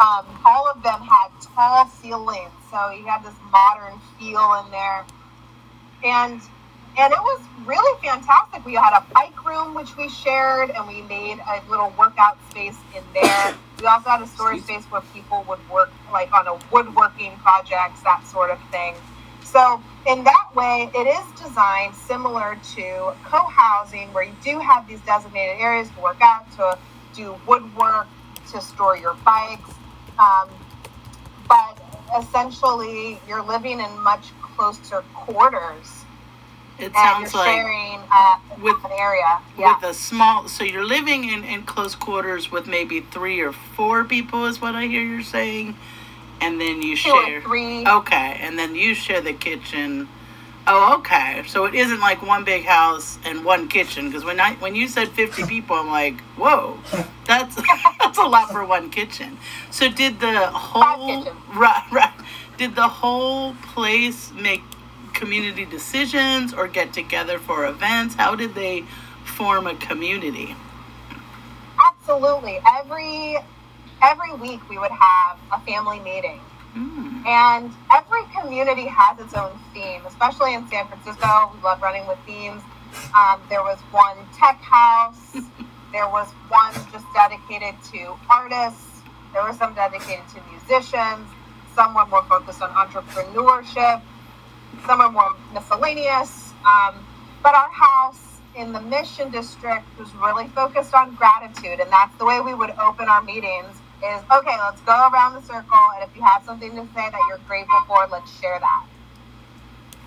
Um, 0.00 0.26
all 0.44 0.68
of 0.68 0.82
them 0.82 1.00
had 1.00 1.28
tall 1.40 1.86
ceilings, 1.88 2.50
so 2.70 2.90
you 2.90 3.06
had 3.06 3.22
this 3.22 3.34
modern 3.50 3.98
feel 4.18 4.64
in 4.64 4.70
there, 4.70 5.06
and 6.04 6.40
and 6.98 7.12
it 7.12 7.18
was 7.18 7.42
really 7.64 8.00
fantastic. 8.02 8.64
We 8.64 8.74
had 8.74 8.98
a 8.98 9.04
bike 9.14 9.44
room 9.44 9.74
which 9.74 9.96
we 9.96 10.08
shared, 10.08 10.70
and 10.70 10.86
we 10.86 11.02
made 11.02 11.38
a 11.38 11.62
little 11.70 11.94
workout 11.96 12.38
space 12.50 12.76
in 12.94 13.04
there. 13.14 13.54
We 13.80 13.86
also 13.86 14.08
had 14.08 14.22
a 14.22 14.26
storage 14.26 14.62
space 14.62 14.84
where 14.84 15.02
people 15.12 15.44
would 15.48 15.58
work, 15.68 15.90
like 16.10 16.32
on 16.32 16.46
a 16.46 16.58
woodworking 16.72 17.36
projects, 17.36 18.00
that 18.02 18.26
sort 18.26 18.50
of 18.50 18.58
thing. 18.70 18.94
So 19.44 19.82
in 20.06 20.24
that 20.24 20.48
way, 20.54 20.90
it 20.94 21.06
is 21.06 21.40
designed 21.40 21.94
similar 21.94 22.58
to 22.76 23.14
co-housing, 23.24 24.12
where 24.12 24.24
you 24.24 24.34
do 24.42 24.58
have 24.58 24.88
these 24.88 25.00
designated 25.00 25.60
areas 25.60 25.90
to 25.90 26.00
work 26.00 26.20
out, 26.22 26.50
to 26.56 26.78
do 27.14 27.36
woodwork, 27.46 28.06
to 28.52 28.60
store 28.60 28.96
your 28.96 29.14
bikes, 29.24 29.70
um, 30.18 30.48
but 31.48 31.78
essentially 32.18 33.20
you're 33.28 33.42
living 33.42 33.80
in 33.80 33.98
much 34.00 34.32
closer 34.40 35.02
quarters 35.14 36.05
it 36.78 36.92
sounds 36.94 37.32
like 37.34 37.46
sharing 37.46 38.00
uh, 38.12 38.38
with- 38.60 38.84
an 38.84 38.90
area. 38.98 39.38
Yeah. 39.58 39.74
with 39.80 39.90
a 39.90 39.94
small 39.94 40.48
so 40.48 40.64
you're 40.64 40.84
living 40.84 41.28
in, 41.28 41.42
in 41.44 41.62
close 41.62 41.94
quarters 41.94 42.50
with 42.52 42.66
maybe 42.66 43.00
three 43.00 43.40
or 43.40 43.52
four 43.52 44.04
people 44.04 44.44
is 44.46 44.60
what 44.60 44.74
i 44.74 44.86
hear 44.86 45.00
you're 45.02 45.22
saying 45.22 45.74
and 46.42 46.60
then 46.60 46.82
you 46.82 46.96
Two 46.96 47.10
or 47.10 47.24
share 47.26 47.40
three. 47.42 47.86
okay 47.86 48.38
and 48.40 48.58
then 48.58 48.74
you 48.74 48.94
share 48.94 49.22
the 49.22 49.32
kitchen 49.32 50.08
oh 50.66 50.96
okay 50.98 51.42
so 51.46 51.64
it 51.64 51.74
isn't 51.74 52.00
like 52.00 52.20
one 52.20 52.44
big 52.44 52.64
house 52.66 53.18
and 53.24 53.42
one 53.44 53.66
kitchen 53.68 54.08
because 54.08 54.24
when 54.24 54.38
i 54.38 54.52
when 54.56 54.74
you 54.74 54.86
said 54.88 55.08
50 55.08 55.44
people 55.48 55.74
i'm 55.76 55.88
like 55.88 56.20
whoa 56.36 56.76
that's 57.26 57.56
that's 57.98 58.18
a 58.18 58.22
lot 58.22 58.50
for 58.50 58.64
one 58.66 58.90
kitchen 58.90 59.38
so 59.70 59.88
did 59.90 60.20
the 60.20 60.36
whole 60.48 61.24
right 61.54 61.84
right 61.90 62.12
did 62.58 62.74
the 62.74 62.88
whole 62.88 63.54
place 63.74 64.30
make 64.32 64.62
community 65.16 65.64
decisions 65.64 66.54
or 66.54 66.68
get 66.68 66.92
together 66.92 67.38
for 67.38 67.66
events 67.66 68.14
how 68.14 68.34
did 68.34 68.54
they 68.54 68.82
form 69.24 69.66
a 69.66 69.74
community 69.76 70.54
Absolutely. 72.08 72.60
Every 72.78 73.36
every 74.00 74.32
week 74.34 74.68
we 74.68 74.78
would 74.78 74.92
have 74.92 75.38
a 75.52 75.60
family 75.62 75.98
meeting. 76.00 76.40
Mm. 76.76 77.26
And 77.26 77.72
every 77.92 78.22
community 78.38 78.86
has 78.86 79.18
its 79.18 79.34
own 79.34 79.50
theme, 79.74 80.02
especially 80.06 80.54
in 80.54 80.68
San 80.68 80.86
Francisco. 80.86 81.50
We 81.52 81.60
love 81.62 81.82
running 81.82 82.06
with 82.06 82.18
themes. 82.24 82.62
Um, 83.16 83.40
there 83.48 83.62
was 83.62 83.78
one 83.90 84.18
tech 84.38 84.60
house. 84.60 85.32
there 85.92 86.08
was 86.08 86.30
one 86.48 86.74
just 86.92 87.06
dedicated 87.12 87.74
to 87.92 88.16
artists. 88.30 89.02
There 89.32 89.42
were 89.42 89.54
some 89.54 89.74
dedicated 89.74 90.28
to 90.28 90.42
musicians. 90.52 91.28
Some 91.74 91.92
were 91.92 92.06
more 92.06 92.22
focused 92.24 92.62
on 92.62 92.70
entrepreneurship. 92.70 94.00
Some 94.86 94.98
were 94.98 95.10
more 95.10 95.34
miscellaneous. 95.52 96.52
Um, 96.64 97.06
but 97.42 97.54
our 97.54 97.70
house 97.70 98.40
in 98.56 98.72
the 98.72 98.80
mission 98.80 99.30
district 99.30 99.84
was 99.98 100.12
really 100.14 100.48
focused 100.48 100.94
on 100.94 101.14
gratitude, 101.14 101.80
and 101.80 101.90
that's 101.90 102.16
the 102.16 102.24
way 102.24 102.40
we 102.40 102.54
would 102.54 102.70
open 102.70 103.08
our 103.08 103.22
meetings. 103.22 103.76
Is 103.98 104.22
okay, 104.30 104.56
let's 104.58 104.80
go 104.82 105.08
around 105.12 105.34
the 105.34 105.42
circle, 105.42 105.78
and 105.94 106.02
if 106.08 106.14
you 106.14 106.22
have 106.22 106.44
something 106.44 106.70
to 106.70 106.82
say 106.94 107.10
that 107.10 107.20
you're 107.28 107.40
grateful 107.46 107.80
for, 107.86 108.06
let's 108.10 108.38
share 108.40 108.58
that. 108.58 108.86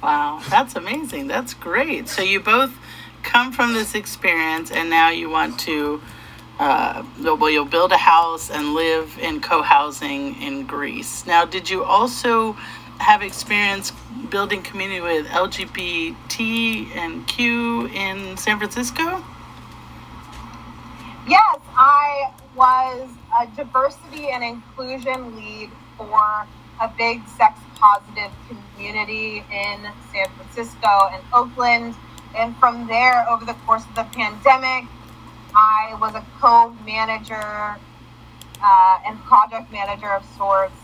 Wow, 0.04 0.42
that's 0.50 0.76
amazing. 0.76 1.28
That's 1.28 1.54
great. 1.56 2.08
So 2.08 2.22
you 2.22 2.40
both 2.40 2.72
come 3.24 3.52
from 3.52 3.74
this 3.74 3.96
experience, 3.96 4.72
and 4.72 4.90
now 4.90 5.10
you 5.10 5.30
want 5.30 5.60
to, 5.62 6.02
uh, 6.60 7.04
well, 7.20 7.50
you'll 7.50 7.66
build 7.66 7.92
a 7.92 7.98
house 7.98 8.52
and 8.52 8.76
live 8.76 9.18
in 9.20 9.42
co-housing 9.42 10.40
in 10.42 10.68
Greece. 10.68 11.26
Now, 11.26 11.46
did 11.46 11.70
you 11.70 11.84
also 11.84 12.56
have 13.00 13.22
experience 13.22 13.92
building 14.30 14.62
community 14.62 15.02
with 15.02 15.26
LGBT 15.28 16.96
and 16.96 17.28
Q 17.28 17.88
in 17.88 18.38
San 18.38 18.58
Francisco? 18.58 19.24
Yes, 21.28 21.60
I 21.76 22.32
was 22.56 23.10
a 23.40 23.48
diversity 23.56 24.30
and 24.30 24.44
inclusion 24.44 25.36
lead 25.36 25.70
for 25.98 26.48
a 26.82 26.88
big 26.98 27.26
sex 27.28 27.60
positive 27.76 28.32
community 28.48 29.44
in 29.52 29.88
San 30.12 30.28
Francisco 30.36 31.10
and 31.12 31.24
Oakland. 31.34 31.96
And 32.36 32.56
from 32.58 32.88
there, 32.88 33.28
over 33.30 33.46
the 33.46 33.54
course 33.66 33.84
of 33.86 33.96
the 33.96 34.04
pandemic, 34.04 34.90
I 35.56 35.98
was 36.00 36.14
a 36.16 36.26
co 36.40 36.76
manager 36.86 37.78
uh, 38.62 39.00
and 39.06 39.20
project 39.24 39.72
manager 39.72 40.12
of 40.12 40.24
sorts 40.38 40.76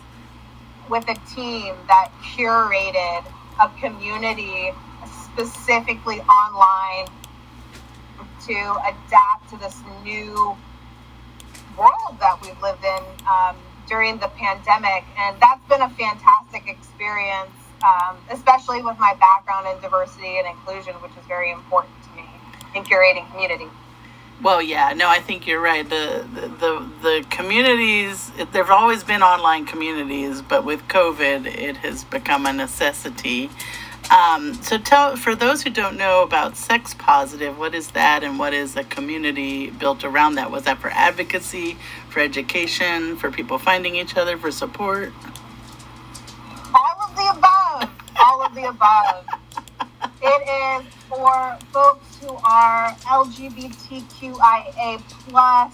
with 0.89 1.07
a 1.09 1.15
team 1.35 1.75
that 1.87 2.11
curated 2.35 3.25
a 3.61 3.69
community 3.79 4.71
specifically 5.23 6.21
online 6.21 7.07
to 8.45 8.53
adapt 8.53 9.49
to 9.49 9.57
this 9.57 9.81
new 10.03 10.55
world 11.77 12.15
that 12.19 12.37
we've 12.41 12.59
lived 12.61 12.83
in 12.83 13.03
um, 13.27 13.55
during 13.87 14.17
the 14.17 14.27
pandemic. 14.29 15.03
And 15.17 15.35
that's 15.41 15.65
been 15.67 15.81
a 15.81 15.89
fantastic 15.89 16.67
experience, 16.67 17.51
um, 17.83 18.17
especially 18.29 18.81
with 18.81 18.97
my 18.99 19.15
background 19.15 19.67
in 19.67 19.81
diversity 19.81 20.37
and 20.37 20.47
inclusion, 20.47 20.93
which 20.95 21.11
is 21.19 21.25
very 21.27 21.51
important 21.51 21.93
to 22.03 22.09
me 22.15 22.29
in 22.75 22.83
curating 22.83 23.29
community. 23.31 23.67
Well, 24.41 24.61
yeah, 24.61 24.93
no, 24.93 25.07
I 25.07 25.19
think 25.19 25.47
you're 25.47 25.61
right. 25.61 25.87
The 25.87 26.25
the 26.59 26.89
the, 27.01 27.25
communities 27.29 28.31
there've 28.51 28.69
always 28.69 29.03
been 29.03 29.23
online 29.23 29.65
communities, 29.65 30.41
but 30.41 30.65
with 30.65 30.87
COVID, 30.87 31.45
it 31.47 31.77
has 31.77 32.03
become 32.03 32.45
a 32.45 32.53
necessity. 32.53 33.49
Um, 34.11 34.53
so, 34.55 34.77
tell 34.77 35.15
for 35.15 35.33
those 35.33 35.63
who 35.63 35.71
don't 35.71 35.97
know 35.97 36.21
about 36.21 36.57
Sex 36.57 36.93
Positive, 36.93 37.57
what 37.57 37.73
is 37.73 37.91
that, 37.91 38.23
and 38.23 38.37
what 38.37 38.53
is 38.53 38.75
a 38.75 38.83
community 38.83 39.71
built 39.71 40.03
around 40.03 40.35
that? 40.35 40.51
Was 40.51 40.63
that 40.63 40.79
for 40.79 40.89
advocacy, 40.91 41.77
for 42.09 42.19
education, 42.19 43.17
for 43.17 43.31
people 43.31 43.57
finding 43.57 43.95
each 43.95 44.15
other, 44.15 44.37
for 44.37 44.51
support? 44.51 45.11
All 46.73 47.09
of 47.09 47.15
the 47.15 47.29
above. 47.31 47.89
All 48.23 48.41
of 48.43 48.53
the 48.53 48.65
above. 48.65 49.25
It 50.27 50.81
is 50.81 50.91
for 51.07 51.55
folks 51.71 52.17
who 52.19 52.35
are 52.43 52.89
LGBTQIA 53.05 54.99
plus 55.29 55.73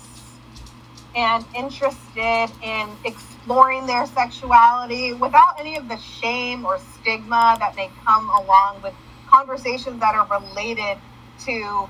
and 1.16 1.46
interested 1.56 2.52
in 2.62 2.90
exploring 3.06 3.88
their 3.88 4.06
sexuality 4.08 5.14
without 5.14 5.58
any 5.58 5.78
of 5.78 5.88
the 5.88 5.96
shame 5.98 6.66
or 6.66 6.80
stigma 6.80 7.56
that 7.60 7.78
may 7.78 7.90
come 8.04 8.30
along 8.30 8.82
with 8.84 8.94
conversations 9.30 10.02
that 10.02 10.16
are 10.16 10.28
related 10.42 10.98
to 11.46 11.88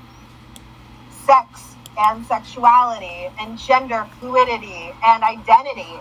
sex 1.26 1.74
and 1.98 2.24
sexuality 2.26 3.28
and 3.40 3.58
gender 3.58 4.06
fluidity 4.20 4.92
and 5.04 5.24
identity 5.24 5.98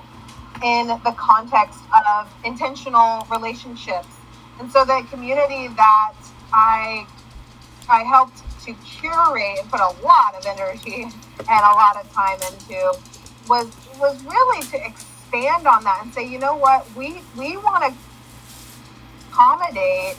in 0.63 0.89
the 0.89 1.15
context 1.17 1.79
of 2.07 2.31
intentional 2.45 3.25
relationships. 3.31 4.09
And 4.59 4.71
so 4.71 4.85
the 4.85 5.03
community 5.09 5.67
that 5.69 6.13
I 6.53 7.05
I 7.89 8.03
helped 8.03 8.38
to 8.65 8.74
curate 8.74 9.60
and 9.60 9.70
put 9.72 9.79
a 9.79 9.91
lot 10.03 10.36
of 10.36 10.46
energy 10.46 11.03
and 11.03 11.50
a 11.50 11.74
lot 11.74 11.98
of 11.98 12.12
time 12.13 12.39
into 12.51 12.93
was 13.48 13.67
was 14.00 14.24
really 14.24 14.65
to 14.67 14.86
expand 14.86 15.67
on 15.67 15.84
that 15.84 16.01
and 16.03 16.13
say, 16.13 16.27
you 16.27 16.39
know 16.39 16.55
what, 16.55 16.86
we 16.96 17.22
we 17.38 17.58
want 17.58 17.84
to 17.84 17.93
accommodate 19.29 20.17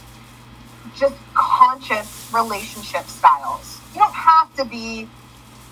just 0.97 1.15
conscious 1.35 2.31
relationship 2.35 3.07
styles. 3.07 3.81
You 3.95 4.01
don't 4.01 4.15
have 4.15 4.55
to 4.57 4.65
be 4.65 5.09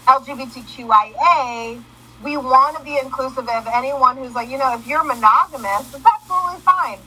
LGBTQIA. 0.06 1.82
We 2.22 2.36
want 2.36 2.76
to 2.76 2.84
be 2.84 2.98
inclusive 2.98 3.48
of 3.48 3.66
anyone 3.72 4.16
who's 4.16 4.34
like, 4.34 4.48
you 4.48 4.58
know, 4.58 4.74
if 4.74 4.86
you're 4.86 5.04
monogamous, 5.04 5.90
that's 5.90 6.04
absolutely 6.04 6.60
fine. 6.60 6.98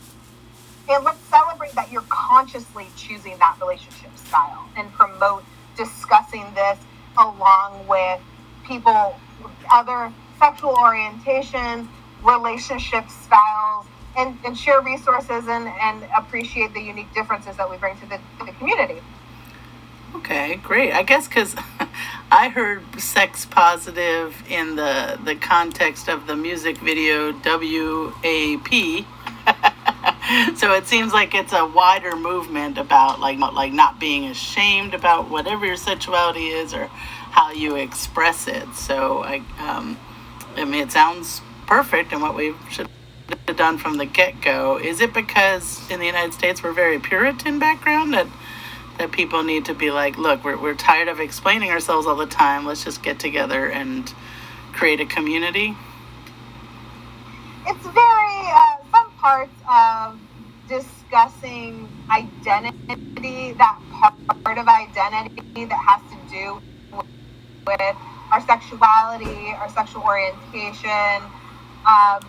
And 0.90 1.04
let's 1.04 1.20
celebrate 1.26 1.72
that 1.74 1.92
you're 1.92 2.04
consciously 2.10 2.88
choosing 2.98 3.38
that 3.40 3.58
relationship 3.62 4.16
style 4.18 4.68
and 4.78 4.92
promote 4.94 5.44
discussing 5.78 6.46
this 6.54 6.78
along 7.18 7.88
with 7.88 8.20
people, 8.66 9.16
other 9.72 10.12
sexual 10.40 10.76
orientations, 10.76 11.88
relationship 12.22 13.10
styles, 13.10 13.86
and, 14.18 14.38
and 14.46 14.58
share 14.58 14.82
resources 14.82 15.48
and, 15.48 15.68
and 15.68 16.04
appreciate 16.16 16.74
the 16.74 16.82
unique 16.82 17.12
differences 17.14 17.56
that 17.58 17.70
we 17.70 17.78
bring 17.78 17.98
to 18.00 18.06
the, 18.08 18.20
to 18.40 18.46
the 18.46 18.52
community. 18.54 19.02
Okay, 20.16 20.56
great. 20.58 20.94
I 20.94 21.04
guess 21.04 21.28
because 21.28 21.56
I 22.32 22.50
heard 22.50 22.84
sex 23.00 23.46
positive 23.46 24.44
in 24.50 24.76
the 24.76 25.20
the 25.24 25.36
context 25.36 26.08
of 26.08 26.28
the 26.28 26.36
music 26.36 26.78
video 26.78 27.34
WAP. 27.34 29.06
so 30.56 30.74
it 30.74 30.88
seems 30.88 31.14
like 31.14 31.36
it's 31.36 31.54
a 31.54 31.66
wider 31.66 32.16
movement 32.16 32.78
about 32.78 33.20
like 33.20 33.38
like 33.38 33.74
not 33.74 34.00
being 34.00 34.26
ashamed 34.26 34.94
about 34.94 35.30
whatever 35.30 35.66
your 35.66 35.76
sexuality 35.76 36.48
is 36.48 36.74
or 36.74 36.88
how 36.88 37.52
you 37.52 37.76
express 37.76 38.48
it. 38.48 38.74
So 38.76 39.24
I 39.24 39.38
um, 39.60 39.98
I 40.56 40.66
mean 40.66 40.84
it 40.84 40.92
sounds 40.92 41.42
perfect 41.68 42.14
and 42.14 42.22
what 42.22 42.36
we 42.36 42.56
should 42.72 42.90
have 43.48 43.58
done 43.58 43.78
from 43.78 43.98
the 43.98 44.06
get 44.06 44.42
go. 44.42 44.78
Is 44.78 45.02
it 45.02 45.14
because 45.14 45.80
in 45.92 46.00
the 46.00 46.06
United 46.06 46.34
States 46.34 46.64
we're 46.64 46.74
very 46.74 47.00
Puritan 47.00 47.60
background 47.60 48.14
that 48.14 48.28
that 48.98 49.12
people 49.12 49.44
need 49.44 49.66
to 49.66 49.74
be 49.74 49.92
like, 49.92 50.18
look, 50.18 50.44
we're 50.44 50.58
we're 50.58 50.76
tired 50.76 51.10
of 51.10 51.20
explaining 51.20 51.70
ourselves 51.70 52.08
all 52.08 52.16
the 52.16 52.26
time. 52.26 52.66
Let's 52.66 52.84
just 52.84 53.04
get 53.04 53.20
together 53.20 53.70
and 53.70 54.12
create 54.72 55.00
a 55.00 55.06
community. 55.06 55.76
It's 57.66 57.88
very 57.88 58.52
uh, 58.52 58.78
some 58.92 59.12
parts 59.12 59.54
of 59.70 60.20
discussing 60.80 61.88
identity, 62.10 63.54
that 63.54 63.78
part 64.44 64.58
of 64.58 64.68
identity 64.68 65.66
that 65.66 65.78
has 65.88 66.02
to 66.10 66.18
do 66.34 66.60
with 67.68 67.96
our 68.32 68.42
sexuality, 68.42 69.54
our 69.60 69.70
sexual 69.70 70.02
orientation. 70.02 71.22
Um, 71.86 72.20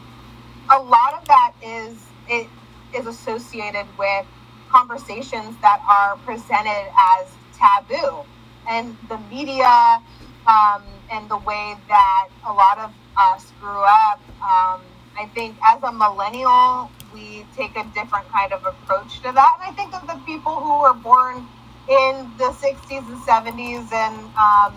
a 0.70 0.78
lot 0.78 1.14
of 1.14 1.26
that 1.26 1.52
is 1.64 1.96
it 2.28 2.46
is 2.94 3.06
associated 3.06 3.86
with 3.98 4.26
conversations 4.70 5.56
that 5.62 5.80
are 5.88 6.16
presented 6.18 6.90
as 7.16 7.32
taboo, 7.56 8.24
and 8.68 8.96
the 9.08 9.18
media 9.30 10.02
um, 10.46 10.82
and 11.10 11.30
the 11.30 11.38
way 11.38 11.76
that 11.88 12.28
a 12.46 12.52
lot 12.52 12.78
of 12.78 12.92
us 13.16 13.52
grew 13.60 13.82
up. 13.82 14.20
Um, 14.42 14.80
I 15.16 15.30
think 15.34 15.56
as 15.66 15.82
a 15.82 15.92
millennial, 15.92 16.90
we 17.14 17.46
take 17.56 17.76
a 17.76 17.84
different 17.94 18.28
kind 18.30 18.52
of 18.52 18.64
approach 18.66 19.18
to 19.18 19.32
that. 19.32 19.58
And 19.60 19.70
I 19.70 19.72
think 19.76 19.94
of 19.94 20.06
the 20.06 20.20
people 20.26 20.56
who 20.56 20.82
were 20.82 20.94
born 20.94 21.46
in 21.88 22.32
the 22.38 22.50
60s 22.50 23.06
and 23.08 23.18
70s 23.22 23.92
and 23.92 24.16
um, 24.36 24.76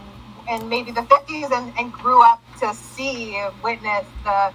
and 0.50 0.70
maybe 0.70 0.92
the 0.92 1.02
50s 1.02 1.52
and, 1.52 1.74
and 1.80 1.92
grew 1.94 2.24
up 2.24 2.42
to 2.62 2.74
see, 2.76 3.42
witness 3.64 4.06
the 4.26 4.54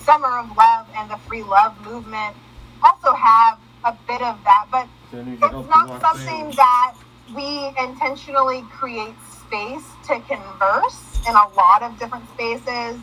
summer 0.00 0.38
of 0.38 0.56
love 0.56 0.86
and 0.96 1.10
the 1.10 1.18
free 1.28 1.42
love 1.42 1.74
movement 1.84 2.36
also 2.84 3.12
have 3.14 3.58
a 3.84 3.96
bit 4.06 4.22
of 4.22 4.38
that. 4.44 4.66
But 4.70 4.88
it's 5.12 5.68
not 5.68 6.00
something 6.02 6.52
that 6.56 6.94
we 7.34 7.68
intentionally 7.82 8.62
create 8.70 9.16
space 9.42 9.84
to 10.08 10.20
converse 10.20 11.18
in 11.28 11.34
a 11.34 11.48
lot 11.56 11.82
of 11.82 11.98
different 11.98 12.28
spaces 12.30 13.00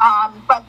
Um, 0.00 0.44
but 0.48 0.64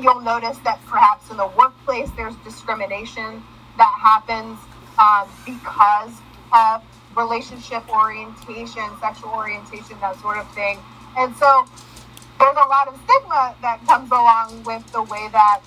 you'll 0.00 0.20
notice 0.20 0.58
that 0.58 0.80
perhaps 0.86 1.30
in 1.30 1.36
the 1.36 1.46
workplace 1.58 2.10
there's 2.16 2.36
discrimination 2.36 3.42
that 3.76 3.94
happens 4.00 4.58
um, 4.98 5.28
because 5.44 6.12
of 6.52 6.82
relationship 7.16 7.88
orientation, 7.88 8.84
sexual 9.00 9.30
orientation, 9.30 9.98
that 10.00 10.18
sort 10.20 10.38
of 10.38 10.50
thing. 10.54 10.78
And 11.16 11.34
so 11.36 11.66
there's 12.38 12.56
a 12.56 12.68
lot 12.68 12.88
of 12.88 12.98
stigma 13.04 13.54
that 13.62 13.80
comes 13.86 14.10
along 14.10 14.62
with 14.64 14.90
the 14.92 15.02
way 15.02 15.28
that 15.32 15.60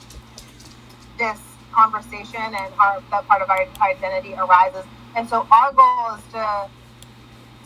this 1.17 1.39
conversation 1.71 2.41
and 2.41 2.73
our, 2.79 3.01
that 3.11 3.27
part 3.27 3.41
of 3.41 3.49
our 3.49 3.67
identity 3.81 4.33
arises. 4.33 4.85
And 5.15 5.27
so 5.27 5.47
our 5.51 5.71
goal 5.73 6.15
is 6.15 6.23
to 6.33 6.69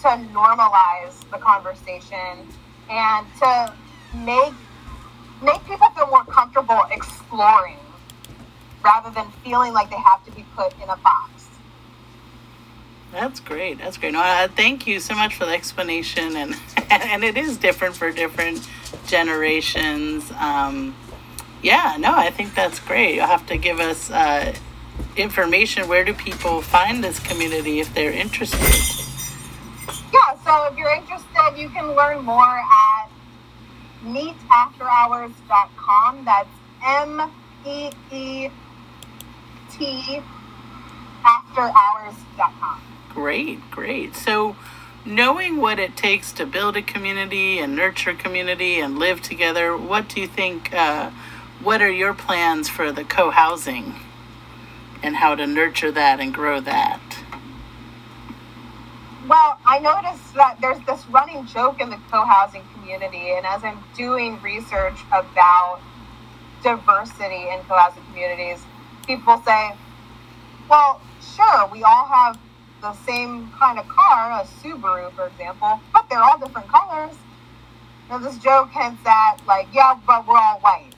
to 0.01 0.07
normalize 0.31 1.29
the 1.29 1.37
conversation 1.37 2.47
and 2.89 3.27
to 3.37 3.73
make 4.15 4.53
make 5.41 5.65
people 5.65 5.89
feel 5.89 6.07
more 6.07 6.23
comfortable 6.25 6.81
exploring 6.91 7.77
rather 8.83 9.09
than 9.11 9.29
feeling 9.43 9.73
like 9.73 9.89
they 9.89 9.97
have 9.97 10.23
to 10.25 10.31
be 10.31 10.45
put 10.55 10.73
in 10.81 10.89
a 10.89 10.97
box. 10.97 11.47
That's 13.11 13.39
great. 13.39 13.79
That's 13.79 13.97
great. 13.97 14.13
No, 14.13 14.19
uh, 14.19 14.47
thank 14.49 14.85
you 14.85 14.99
so 14.99 15.15
much 15.15 15.35
for 15.35 15.45
the 15.45 15.51
explanation, 15.53 16.35
and 16.35 16.55
and 16.91 17.23
it 17.23 17.37
is 17.37 17.57
different 17.57 17.95
for 17.95 18.11
different 18.11 18.67
generations. 19.07 20.31
Um, 20.39 20.95
yeah, 21.61 21.97
no, 21.99 22.13
I 22.15 22.29
think 22.29 22.53
that's 22.53 22.79
great. 22.79 23.15
You'll 23.15 23.25
have 23.25 23.45
to 23.47 23.57
give 23.57 23.79
us 23.79 24.11
uh, 24.11 24.53
information. 25.17 25.87
Where 25.87 26.05
do 26.05 26.13
people 26.13 26.61
find 26.61 27.03
this 27.03 27.19
community 27.19 27.79
if 27.79 27.93
they're 27.93 28.11
interested? 28.11 28.59
Yeah, 30.13 30.35
so 30.45 30.71
if 30.71 30.77
you're 30.77 30.93
interested, 30.93 31.57
you 31.57 31.69
can 31.69 31.95
learn 31.95 32.23
more 32.23 32.45
at 32.45 32.88
meetafterhours.com. 34.03 36.25
That's 36.25 36.49
M 36.83 37.31
E 37.65 37.89
E 38.11 38.49
T 39.69 40.21
afterhours.com. 41.23 42.81
Great, 43.09 43.71
great. 43.71 44.15
So, 44.15 44.55
knowing 45.05 45.57
what 45.57 45.79
it 45.79 45.97
takes 45.97 46.31
to 46.33 46.45
build 46.45 46.77
a 46.77 46.81
community 46.81 47.59
and 47.59 47.75
nurture 47.75 48.13
community 48.13 48.79
and 48.79 48.97
live 48.97 49.21
together, 49.21 49.75
what 49.75 50.09
do 50.09 50.21
you 50.21 50.27
think? 50.27 50.73
Uh, 50.73 51.11
what 51.61 51.81
are 51.81 51.91
your 51.91 52.13
plans 52.13 52.69
for 52.69 52.91
the 52.91 53.03
co 53.03 53.31
housing 53.31 53.95
and 55.03 55.17
how 55.17 55.35
to 55.35 55.45
nurture 55.45 55.91
that 55.91 56.19
and 56.19 56.33
grow 56.33 56.59
that? 56.61 57.08
Well, 59.29 59.59
I 59.63 59.77
noticed 59.77 60.33
that 60.33 60.57
there's 60.59 60.83
this 60.87 61.05
running 61.09 61.45
joke 61.45 61.79
in 61.79 61.91
the 61.91 61.99
co 62.11 62.25
housing 62.25 62.63
community, 62.73 63.33
and 63.33 63.45
as 63.45 63.63
I'm 63.63 63.83
doing 63.95 64.41
research 64.41 64.97
about 65.11 65.79
diversity 66.63 67.47
in 67.47 67.59
co 67.67 67.75
housing 67.75 68.03
communities, 68.05 68.57
people 69.05 69.39
say, 69.45 69.75
well, 70.67 70.99
sure, 71.21 71.67
we 71.71 71.83
all 71.83 72.07
have 72.07 72.39
the 72.81 72.93
same 73.05 73.51
kind 73.51 73.77
of 73.77 73.87
car, 73.87 74.31
a 74.41 74.45
Subaru, 74.45 75.11
for 75.11 75.27
example, 75.27 75.79
but 75.93 76.09
they're 76.09 76.23
all 76.23 76.39
different 76.39 76.67
colors. 76.67 77.15
Now, 78.09 78.17
this 78.17 78.39
joke 78.39 78.71
hints 78.71 79.05
at, 79.05 79.45
like, 79.45 79.67
yeah, 79.71 79.93
but 80.07 80.27
we're 80.27 80.39
all 80.39 80.59
white. 80.61 80.95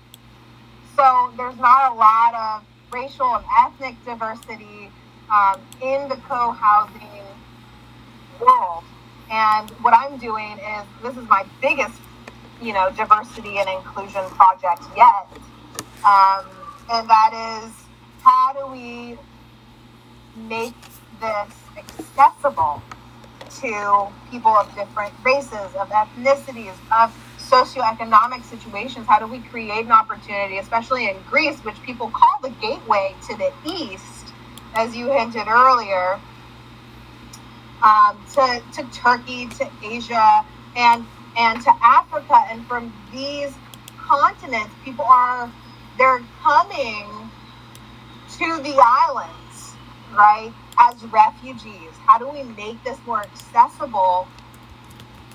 So 0.95 1.33
there's 1.35 1.57
not 1.57 1.91
a 1.91 1.95
lot 1.95 2.33
of 2.33 2.63
racial 2.93 3.35
and 3.35 3.45
ethnic 3.59 3.95
diversity 4.05 4.89
um, 5.29 5.59
in 5.81 6.07
the 6.07 6.15
co 6.15 6.51
housing 6.51 7.10
world. 8.41 8.83
And 9.31 9.69
what 9.81 9.93
I'm 9.93 10.17
doing 10.17 10.57
is 10.57 10.85
this 11.01 11.15
is 11.15 11.27
my 11.29 11.45
biggest, 11.61 11.99
you 12.61 12.73
know, 12.73 12.91
diversity 12.91 13.59
and 13.59 13.69
inclusion 13.69 14.23
project 14.31 14.83
yet. 14.97 15.27
Um, 16.05 16.45
and 16.91 17.09
that 17.09 17.63
is 17.63 17.71
how 18.21 18.53
do 18.53 18.67
we 18.67 19.17
make 20.49 20.75
this 21.19 21.53
accessible 21.77 22.81
to 23.61 24.07
people 24.29 24.51
of 24.51 24.73
different 24.75 25.13
races, 25.23 25.75
of 25.75 25.89
ethnicities, 25.89 26.75
of 26.91 27.13
socioeconomic 27.37 28.43
situations? 28.43 29.05
How 29.07 29.19
do 29.19 29.27
we 29.27 29.39
create 29.39 29.85
an 29.85 29.91
opportunity, 29.91 30.57
especially 30.57 31.09
in 31.09 31.17
Greece, 31.29 31.59
which 31.63 31.81
people 31.83 32.09
call 32.09 32.39
the 32.41 32.49
gateway 32.61 33.15
to 33.27 33.37
the 33.37 33.51
East, 33.65 34.33
as 34.75 34.95
you 34.95 35.07
hinted 35.11 35.47
earlier, 35.47 36.19
um, 37.83 38.17
to, 38.33 38.61
to 38.73 38.83
Turkey, 38.91 39.47
to 39.47 39.69
Asia, 39.83 40.45
and 40.75 41.05
and 41.37 41.61
to 41.61 41.71
Africa, 41.81 42.43
and 42.49 42.65
from 42.67 42.93
these 43.11 43.53
continents, 43.97 44.73
people 44.83 45.05
are 45.05 45.51
they're 45.97 46.21
coming 46.41 47.29
to 48.37 48.61
the 48.61 48.75
islands, 48.79 49.75
right, 50.13 50.51
as 50.79 51.03
refugees. 51.05 51.91
How 52.05 52.17
do 52.17 52.27
we 52.27 52.43
make 52.43 52.83
this 52.83 52.97
more 53.05 53.21
accessible? 53.21 54.27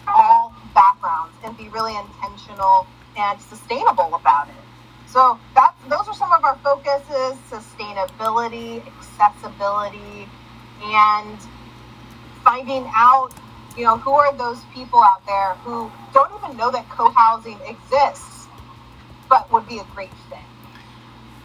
All 0.09 0.55
backgrounds 0.75 1.35
and 1.45 1.57
be 1.57 1.69
really 1.69 1.97
intentional 1.97 2.87
and 3.17 3.41
sustainable 3.41 4.15
about 4.15 4.49
it. 4.49 4.55
So 5.07 5.39
that's 5.55 5.75
those 5.89 6.07
are 6.09 6.15
some 6.15 6.33
of 6.33 6.45
our 6.45 6.57
focuses: 6.63 7.39
sustainability, 7.51 8.87
accessibility, 8.87 10.29
and 10.83 11.39
finding 12.43 12.91
out, 12.95 13.31
you 13.77 13.85
know, 13.85 13.97
who 13.99 14.13
are 14.13 14.33
those 14.37 14.63
people 14.73 15.01
out 15.03 15.25
there 15.27 15.55
who 15.65 15.91
don't 16.13 16.31
even 16.43 16.57
know 16.57 16.71
that 16.71 16.89
co-housing 16.89 17.59
exists, 17.67 18.47
but 19.29 19.51
would 19.53 19.67
be 19.69 19.79
a 19.79 19.85
great 19.95 20.11
fit. 20.29 20.39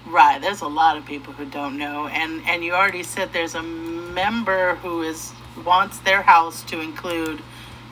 Right, 0.08 0.42
there's 0.42 0.62
a 0.62 0.68
lot 0.68 0.98
of 0.98 1.06
people 1.06 1.34
who 1.34 1.46
don't 1.46 1.78
know, 1.78 2.08
and 2.08 2.42
and 2.48 2.64
you 2.64 2.74
already 2.74 3.04
said 3.04 3.32
there's 3.34 3.56
a 3.56 3.62
member 3.62 4.76
who 4.76 5.04
is 5.04 5.32
wants 5.64 6.00
their 6.00 6.22
house 6.22 6.64
to 6.64 6.82
include 6.82 7.42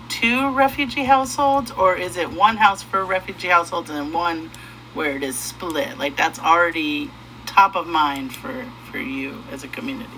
two 0.10 0.52
refugee 0.52 1.04
households, 1.04 1.72
or 1.72 1.96
is 1.96 2.18
it 2.18 2.32
one 2.32 2.58
house 2.58 2.82
for 2.82 3.06
refugee 3.06 3.48
households 3.48 3.90
and 3.90 4.14
one 4.14 4.50
where 4.94 5.16
it 5.16 5.24
is 5.24 5.38
split? 5.38 5.98
Like 5.98 6.18
that's 6.18 6.40
already 6.40 7.12
top 7.46 7.76
of 7.76 7.88
mind 7.88 8.36
for 8.36 8.66
for 8.92 8.98
you 8.98 9.44
as 9.52 9.64
a 9.64 9.68
community. 9.68 10.10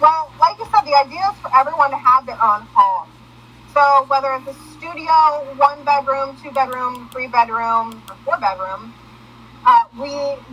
Well, 0.00 0.30
like 0.33 0.33
you 0.33 0.33
said, 0.33 0.33
the 0.84 0.94
idea 0.94 1.30
is 1.32 1.38
for 1.40 1.50
everyone 1.56 1.90
to 1.90 1.96
have 1.96 2.26
their 2.26 2.40
own 2.42 2.62
home. 2.72 3.08
So 3.72 4.04
whether 4.06 4.32
it's 4.34 4.48
a 4.48 4.54
studio, 4.76 5.12
one 5.56 5.82
bedroom, 5.84 6.36
two 6.42 6.50
bedroom, 6.50 7.08
three 7.10 7.26
bedroom, 7.26 8.02
or 8.08 8.16
four 8.24 8.38
bedroom, 8.38 8.94
uh, 9.66 9.84
we 9.98 10.12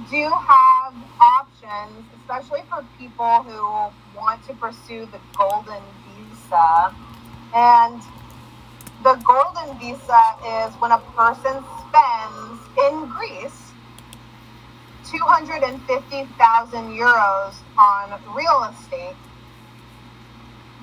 do 0.09 0.31
have 0.31 0.93
options, 1.19 2.05
especially 2.17 2.61
for 2.69 2.85
people 2.97 3.43
who 3.43 3.91
want 4.17 4.41
to 4.47 4.53
pursue 4.53 5.05
the 5.07 5.19
golden 5.37 5.83
visa. 6.07 6.95
And 7.53 8.01
the 9.03 9.15
golden 9.27 9.77
visa 9.79 10.21
is 10.65 10.73
when 10.75 10.91
a 10.91 10.99
person 11.15 11.63
spends 11.89 12.59
in 12.87 13.09
Greece 13.09 13.73
250,000 15.11 16.97
euros 16.97 17.55
on 17.77 18.21
real 18.33 18.63
estate 18.71 19.15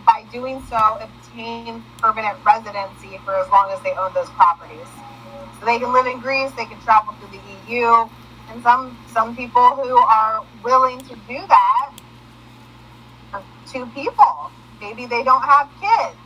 by 0.07 0.25
doing 0.33 0.63
so, 0.69 0.99
obtain 1.01 1.85
permanent 1.99 2.39
residency 2.45 3.19
for 3.25 3.37
as 3.37 3.49
long 3.51 3.71
as 3.71 3.81
they 3.83 3.93
own 3.93 4.13
those 4.15 4.31
properties. 4.31 4.87
So 5.59 5.67
they 5.67 5.79
can 5.79 5.93
live 5.93 6.07
in 6.07 6.21
Greece, 6.21 6.53
they 6.53 6.67
can 6.67 6.81
travel 6.81 7.15
through 7.15 7.37
the 7.39 7.73
EU, 7.73 8.09
and 8.51 8.63
some 8.63 8.97
some 9.13 9.37
people 9.37 9.77
who 9.77 9.97
are 9.97 10.45
willing 10.63 11.01
to 11.01 11.15
do 11.29 11.39
that 11.49 11.93
are 13.33 13.43
two 13.67 13.87
people. 13.87 14.51
Maybe 14.81 15.07
they 15.07 15.25
don't 15.25 15.43
have 15.43 15.69
kids. 15.81 16.19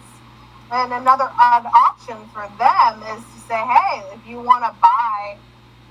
And 0.70 0.92
another 0.92 1.30
odd 1.38 1.66
option 1.66 2.16
for 2.32 2.48
them 2.58 3.02
is 3.16 3.24
to 3.34 3.40
say, 3.40 3.56
hey, 3.56 4.02
if 4.14 4.26
you 4.26 4.40
want 4.40 4.64
to 4.64 4.74
buy 4.80 5.36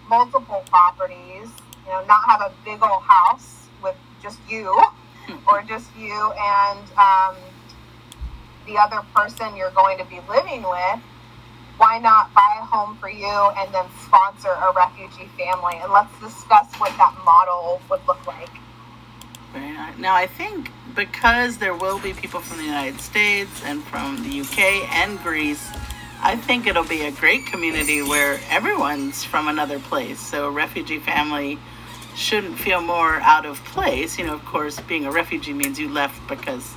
multiple 0.08 0.64
properties, 0.70 1.50
you 1.86 1.92
know, 1.92 2.04
not 2.06 2.24
have 2.26 2.42
a 2.42 2.52
big 2.66 2.82
old 2.82 3.04
house 3.04 3.68
with 3.84 3.96
just 4.22 4.40
you 4.50 4.74
or 5.48 5.62
just 5.64 5.88
you 5.96 6.34
and 6.34 6.80
um, 6.98 7.36
the 8.66 8.78
other 8.78 9.02
person 9.16 9.56
you're 9.56 9.72
going 9.72 9.98
to 9.98 10.06
be 10.06 10.20
living 10.30 10.64
with, 10.64 11.00
why 11.78 11.98
not 12.00 12.34
buy 12.34 12.58
a 12.60 12.66
home 12.66 12.98
for 12.98 13.10
you 13.10 13.28
and 13.28 13.74
then 13.74 13.86
sponsor 14.06 14.50
a 14.50 14.74
refugee 14.76 15.30
family? 15.38 15.80
And 15.82 15.92
let's 15.92 16.14
discuss 16.20 16.74
what 16.76 16.96
that 16.98 17.16
model 17.26 17.82
would 17.90 18.02
look 18.08 18.26
like. 18.28 18.50
Now, 19.98 20.16
I 20.16 20.26
think 20.26 20.72
because 20.96 21.58
there 21.58 21.76
will 21.76 22.00
be 22.00 22.14
people 22.14 22.40
from 22.40 22.58
the 22.58 22.64
United 22.64 23.00
States 23.00 23.62
and 23.66 23.84
from 23.84 24.24
the 24.24 24.42
UK 24.42 24.90
and 24.96 25.20
Greece, 25.20 25.70
I 26.22 26.36
think 26.36 26.66
it'll 26.66 26.84
be 26.84 27.02
a 27.04 27.12
great 27.12 27.46
community 27.46 28.02
where 28.02 28.40
everyone's 28.50 29.24
from 29.24 29.48
another 29.48 29.80
place. 29.80 30.20
So 30.20 30.48
a 30.48 30.52
refugee 30.52 31.00
family 31.00 31.60
shouldn't 32.16 32.58
feel 32.58 32.82
more 32.82 33.16
out 33.22 33.46
of 33.46 33.64
place. 33.66 34.18
You 34.18 34.26
know, 34.26 34.34
of 34.34 34.46
course, 34.46 34.80
being 34.82 35.06
a 35.06 35.12
refugee 35.12 35.54
means 35.54 35.80
you 35.80 35.90
left 35.90 36.28
because 36.28 36.74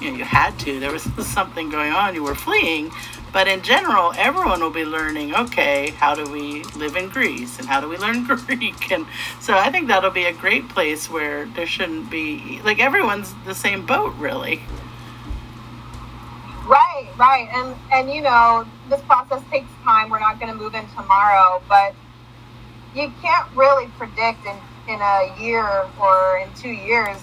you 0.00 0.10
know 0.10 0.18
you 0.18 0.24
had 0.24 0.58
to. 0.60 0.80
There 0.80 0.92
was 0.92 1.02
something 1.26 1.70
going 1.70 1.92
on. 1.92 2.14
You 2.14 2.22
were 2.22 2.34
fleeing, 2.34 2.90
but 3.32 3.48
in 3.48 3.62
general, 3.62 4.12
everyone 4.16 4.60
will 4.60 4.70
be 4.70 4.84
learning. 4.84 5.34
Okay, 5.34 5.90
how 5.90 6.14
do 6.14 6.30
we 6.30 6.62
live 6.76 6.96
in 6.96 7.08
Greece, 7.08 7.58
and 7.58 7.68
how 7.68 7.80
do 7.80 7.88
we 7.88 7.96
learn 7.96 8.24
Greek? 8.46 8.90
And 8.92 9.06
so 9.40 9.56
I 9.56 9.70
think 9.70 9.88
that'll 9.88 10.10
be 10.10 10.24
a 10.24 10.32
great 10.32 10.68
place 10.68 11.10
where 11.10 11.46
there 11.46 11.66
shouldn't 11.66 12.10
be 12.10 12.60
like 12.64 12.78
everyone's 12.78 13.34
the 13.44 13.54
same 13.54 13.86
boat, 13.86 14.14
really. 14.16 14.62
Right, 16.66 17.10
right, 17.18 17.48
and 17.52 17.76
and 17.92 18.10
you 18.10 18.22
know 18.22 18.66
this 18.88 19.00
process 19.02 19.42
takes 19.50 19.68
time. 19.82 20.10
We're 20.10 20.20
not 20.20 20.40
going 20.40 20.52
to 20.52 20.58
move 20.58 20.74
in 20.74 20.86
tomorrow, 20.88 21.62
but 21.68 21.94
you 22.94 23.12
can't 23.20 23.48
really 23.54 23.88
predict 23.98 24.46
in 24.46 24.56
in 24.88 25.00
a 25.00 25.34
year 25.40 25.86
or 26.00 26.38
in 26.38 26.52
two 26.54 26.70
years 26.72 27.18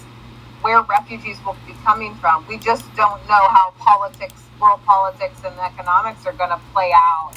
where 0.62 0.82
refugees 0.84 1.38
will 1.46 1.58
be 1.66 1.74
coming 1.84 2.16
from. 2.16 2.46
We 2.48 2.58
just 2.58 2.84
don't 2.96 3.22
know 3.28 3.48
how 3.50 3.74
politics, 3.80 4.42
world 4.60 4.82
politics, 4.86 5.42
and 5.44 5.58
economics 5.60 6.26
are 6.26 6.34
going 6.34 6.52
to 6.52 6.60
play 6.74 6.92
out. 6.94 7.34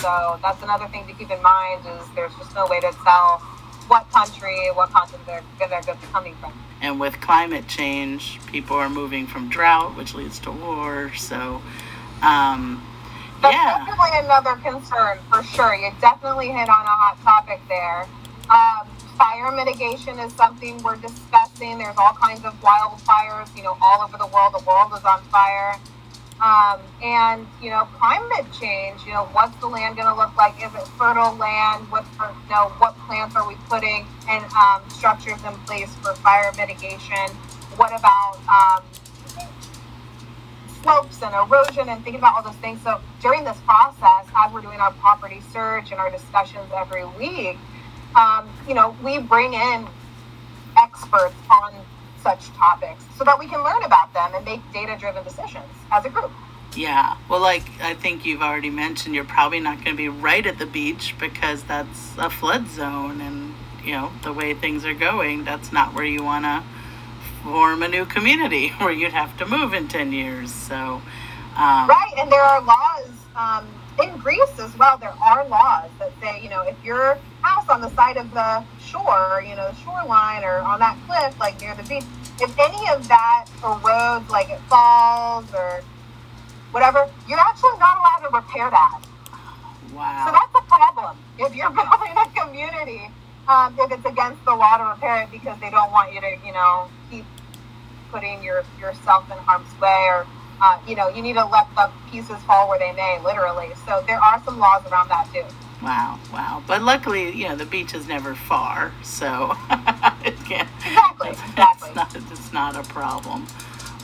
So 0.00 0.38
that's 0.42 0.62
another 0.62 0.86
thing 0.88 1.06
to 1.06 1.12
keep 1.14 1.30
in 1.30 1.42
mind 1.42 1.82
is 1.86 2.06
there's 2.14 2.34
just 2.36 2.54
no 2.54 2.66
way 2.66 2.80
to 2.80 2.92
tell 3.04 3.38
what 3.88 4.08
country, 4.10 4.68
what 4.74 4.90
continent 4.90 5.26
they're, 5.26 5.42
they're 5.58 5.68
going 5.68 5.82
to 5.82 5.94
be 5.94 6.06
coming 6.12 6.34
from. 6.36 6.52
And 6.80 7.00
with 7.00 7.20
climate 7.20 7.66
change, 7.66 8.38
people 8.46 8.76
are 8.76 8.90
moving 8.90 9.26
from 9.26 9.48
drought, 9.48 9.96
which 9.96 10.14
leads 10.14 10.38
to 10.40 10.52
war. 10.52 11.12
So, 11.16 11.60
um, 12.22 12.84
that's 13.42 13.54
yeah. 13.54 13.78
definitely 13.78 14.18
another 14.18 14.56
concern 14.56 15.18
for 15.30 15.42
sure. 15.42 15.74
You 15.74 15.92
definitely 16.00 16.48
hit 16.48 16.68
on 16.68 16.86
a 16.86 16.90
hot 16.90 17.20
topic 17.22 17.60
there. 17.68 18.06
Um, 18.50 18.88
fire 19.18 19.52
mitigation 19.52 20.18
is 20.18 20.32
something 20.32 20.82
we're 20.82 20.96
discussing. 20.96 21.78
There's 21.78 21.96
all 21.98 22.14
kinds 22.14 22.44
of 22.44 22.58
wildfires, 22.62 23.54
you 23.56 23.62
know, 23.62 23.76
all 23.82 24.02
over 24.02 24.16
the 24.16 24.26
world. 24.26 24.54
The 24.54 24.64
world 24.64 24.92
is 24.96 25.04
on 25.04 25.22
fire. 25.24 25.78
Um, 26.40 26.80
and, 27.02 27.46
you 27.60 27.68
know, 27.68 27.88
climate 27.98 28.46
change, 28.58 29.00
you 29.04 29.12
know, 29.12 29.28
what's 29.32 29.56
the 29.58 29.66
land 29.66 29.96
going 29.96 30.06
to 30.06 30.14
look 30.14 30.36
like? 30.36 30.54
Is 30.62 30.72
it 30.72 30.86
fertile 30.96 31.34
land? 31.34 31.90
What, 31.90 32.06
you 32.20 32.54
know, 32.54 32.68
what 32.78 32.96
plants 33.06 33.34
are 33.34 33.46
we 33.46 33.56
putting 33.68 34.06
and 34.28 34.44
um, 34.54 34.88
structures 34.88 35.42
in 35.44 35.52
place 35.66 35.92
for 35.96 36.14
fire 36.14 36.52
mitigation? 36.56 37.28
What 37.76 37.90
about 37.90 38.38
um, 38.48 38.84
slopes 40.80 41.20
and 41.22 41.34
erosion 41.34 41.88
and 41.88 42.04
thinking 42.04 42.20
about 42.20 42.36
all 42.36 42.42
those 42.44 42.60
things? 42.60 42.80
So 42.82 43.00
during 43.20 43.42
this 43.42 43.58
process, 43.66 44.26
as 44.36 44.52
we're 44.52 44.60
doing 44.60 44.78
our 44.78 44.92
property 44.92 45.42
search 45.52 45.90
and 45.90 45.98
our 45.98 46.10
discussions 46.10 46.70
every 46.74 47.04
week, 47.04 47.58
um, 48.14 48.48
you 48.66 48.74
know, 48.74 48.96
we 49.02 49.18
bring 49.18 49.54
in 49.54 49.86
experts 50.76 51.34
on 51.50 51.74
such 52.22 52.48
topics 52.54 53.04
so 53.16 53.24
that 53.24 53.38
we 53.38 53.46
can 53.46 53.62
learn 53.62 53.82
about 53.84 54.12
them 54.12 54.34
and 54.34 54.44
make 54.44 54.60
data 54.72 54.96
driven 54.98 55.22
decisions 55.24 55.64
as 55.90 56.04
a 56.04 56.10
group. 56.10 56.30
Yeah. 56.76 57.16
Well, 57.28 57.40
like 57.40 57.64
I 57.80 57.94
think 57.94 58.24
you've 58.24 58.42
already 58.42 58.70
mentioned, 58.70 59.14
you're 59.14 59.24
probably 59.24 59.60
not 59.60 59.76
going 59.76 59.96
to 59.96 59.96
be 59.96 60.08
right 60.08 60.46
at 60.46 60.58
the 60.58 60.66
beach 60.66 61.14
because 61.18 61.62
that's 61.64 62.16
a 62.18 62.30
flood 62.30 62.68
zone. 62.68 63.20
And, 63.20 63.54
you 63.84 63.92
know, 63.92 64.12
the 64.22 64.32
way 64.32 64.54
things 64.54 64.84
are 64.84 64.94
going, 64.94 65.44
that's 65.44 65.72
not 65.72 65.94
where 65.94 66.04
you 66.04 66.22
want 66.22 66.44
to 66.44 66.62
form 67.42 67.82
a 67.82 67.88
new 67.88 68.04
community 68.04 68.68
where 68.78 68.92
you'd 68.92 69.12
have 69.12 69.36
to 69.38 69.46
move 69.46 69.72
in 69.72 69.88
10 69.88 70.12
years. 70.12 70.52
So, 70.52 71.02
um, 71.56 71.88
right. 71.88 72.12
And 72.18 72.30
there 72.30 72.42
are 72.42 72.62
laws 72.62 73.08
um, 73.34 73.66
in 74.02 74.16
Greece 74.18 74.58
as 74.58 74.76
well. 74.76 74.98
There 74.98 75.14
are 75.22 75.48
laws 75.48 75.90
that 75.98 76.12
say, 76.20 76.40
you 76.42 76.50
know, 76.50 76.62
if 76.62 76.76
your 76.84 77.18
house 77.42 77.68
on 77.68 77.80
the 77.80 77.90
side 77.90 78.16
of 78.16 78.32
the 78.32 78.64
shore, 78.80 79.42
you 79.46 79.54
know, 79.54 79.70
the 79.70 79.76
shoreline 79.76 80.44
or 80.44 80.58
on 80.58 80.80
that 80.80 80.96
cliff, 81.06 81.38
like 81.38 81.60
near 81.60 81.74
the 81.74 81.82
beach, 81.84 82.04
if 82.40 82.56
any 82.58 82.88
of 82.90 83.06
that 83.08 83.46
erodes, 83.60 84.28
like 84.28 84.50
it 84.50 84.60
falls 84.68 85.52
or 85.54 85.82
whatever, 86.72 87.08
you're 87.28 87.38
actually 87.38 87.78
not 87.78 87.98
allowed 87.98 88.28
to 88.28 88.34
repair 88.34 88.70
that. 88.70 89.00
wow. 89.92 90.26
So 90.26 90.32
that's 90.32 90.54
a 90.54 90.68
problem. 90.68 91.16
If 91.38 91.54
you're 91.54 91.70
building 91.74 92.14
a 92.16 92.40
community, 92.40 93.10
um, 93.48 93.74
if 93.78 93.90
it's 93.90 94.04
against 94.04 94.44
the 94.44 94.54
law 94.54 94.76
to 94.76 94.84
repair 94.84 95.22
it 95.22 95.30
because 95.30 95.58
they 95.60 95.70
don't 95.70 95.90
want 95.90 96.12
you 96.12 96.20
to, 96.20 96.36
you 96.44 96.52
know, 96.52 96.88
keep 97.10 97.24
putting 98.12 98.42
your 98.42 98.64
yourself 98.80 99.30
in 99.30 99.38
harm's 99.38 99.68
way 99.80 100.08
or 100.10 100.26
uh, 100.60 100.78
you 100.86 100.96
know, 100.96 101.08
you 101.08 101.22
need 101.22 101.34
to 101.34 101.44
let 101.44 101.66
the 101.76 101.90
pieces 102.10 102.36
fall 102.42 102.68
where 102.68 102.78
they 102.78 102.92
may, 102.92 103.20
literally. 103.22 103.70
So 103.86 104.02
there 104.06 104.18
are 104.18 104.42
some 104.44 104.58
laws 104.58 104.84
around 104.90 105.08
that 105.08 105.28
too. 105.32 105.44
Wow, 105.82 106.18
wow. 106.32 106.62
But 106.66 106.82
luckily, 106.82 107.30
you 107.30 107.48
know, 107.48 107.54
the 107.56 107.66
beach 107.66 107.94
is 107.94 108.08
never 108.08 108.34
far, 108.34 108.92
so 109.02 109.54
it. 110.24 110.34
Exactly, 110.50 111.30
It's, 111.34 111.40
exactly. 111.42 111.88
it's 111.88 111.94
not, 111.96 112.16
it's 112.32 112.52
not 112.52 112.76
a 112.76 112.82
problem. 112.88 113.46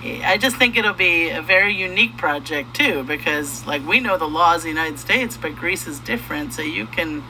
I 0.05 0.39
just 0.39 0.57
think 0.57 0.77
it'll 0.77 0.93
be 0.93 1.31
a 1.31 1.43
very 1.43 1.75
unique 1.75 2.17
project 2.17 2.77
too, 2.77 3.03
because 3.03 3.67
like 3.67 3.85
we 3.85 3.99
know 3.99 4.17
the 4.17 4.29
laws 4.29 4.59
of 4.59 4.63
the 4.65 4.69
United 4.69 5.01
States, 5.01 5.37
but 5.37 5.57
Greece 5.57 5.89
is 5.89 5.99
different, 5.99 6.53
so 6.53 6.63
you 6.63 6.87
can. 6.87 7.25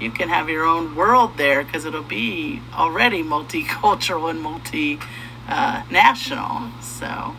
You 0.00 0.10
can 0.10 0.30
have 0.30 0.48
your 0.48 0.64
own 0.64 0.96
world 0.96 1.36
there 1.36 1.62
because 1.62 1.84
it'll 1.84 2.02
be 2.02 2.62
already 2.72 3.22
multicultural 3.22 4.30
and 4.30 4.40
multi 4.40 4.98
uh, 5.46 5.82
national. 5.90 6.70
So, 6.80 7.36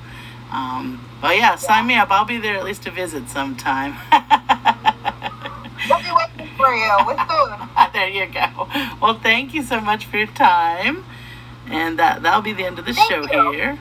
um, 0.51 1.03
well, 1.21 1.33
yeah, 1.33 1.55
sign 1.55 1.87
me 1.87 1.95
up. 1.95 2.09
I'll 2.11 2.25
be 2.25 2.37
there 2.37 2.55
at 2.55 2.63
least 2.63 2.83
to 2.83 2.91
visit 2.91 3.29
sometime. 3.29 3.95
we'll 5.89 5.99
be 5.99 6.11
waiting 6.11 6.55
for 6.57 6.73
you 6.73 6.97
with 7.05 7.19
food 7.19 7.51
there 7.93 8.07
you 8.07 8.25
go. 8.27 8.67
Well, 9.01 9.19
thank 9.19 9.53
you 9.53 9.63
so 9.63 9.79
much 9.79 10.05
for 10.05 10.17
your 10.17 10.27
time. 10.27 11.03
And 11.67 11.99
that, 11.99 12.21
that'll 12.23 12.41
be 12.41 12.53
the 12.53 12.65
end 12.65 12.79
of 12.79 12.85
the 12.85 12.93
Thank 12.93 13.09
show 13.09 13.51
you. 13.51 13.51
here. 13.51 13.79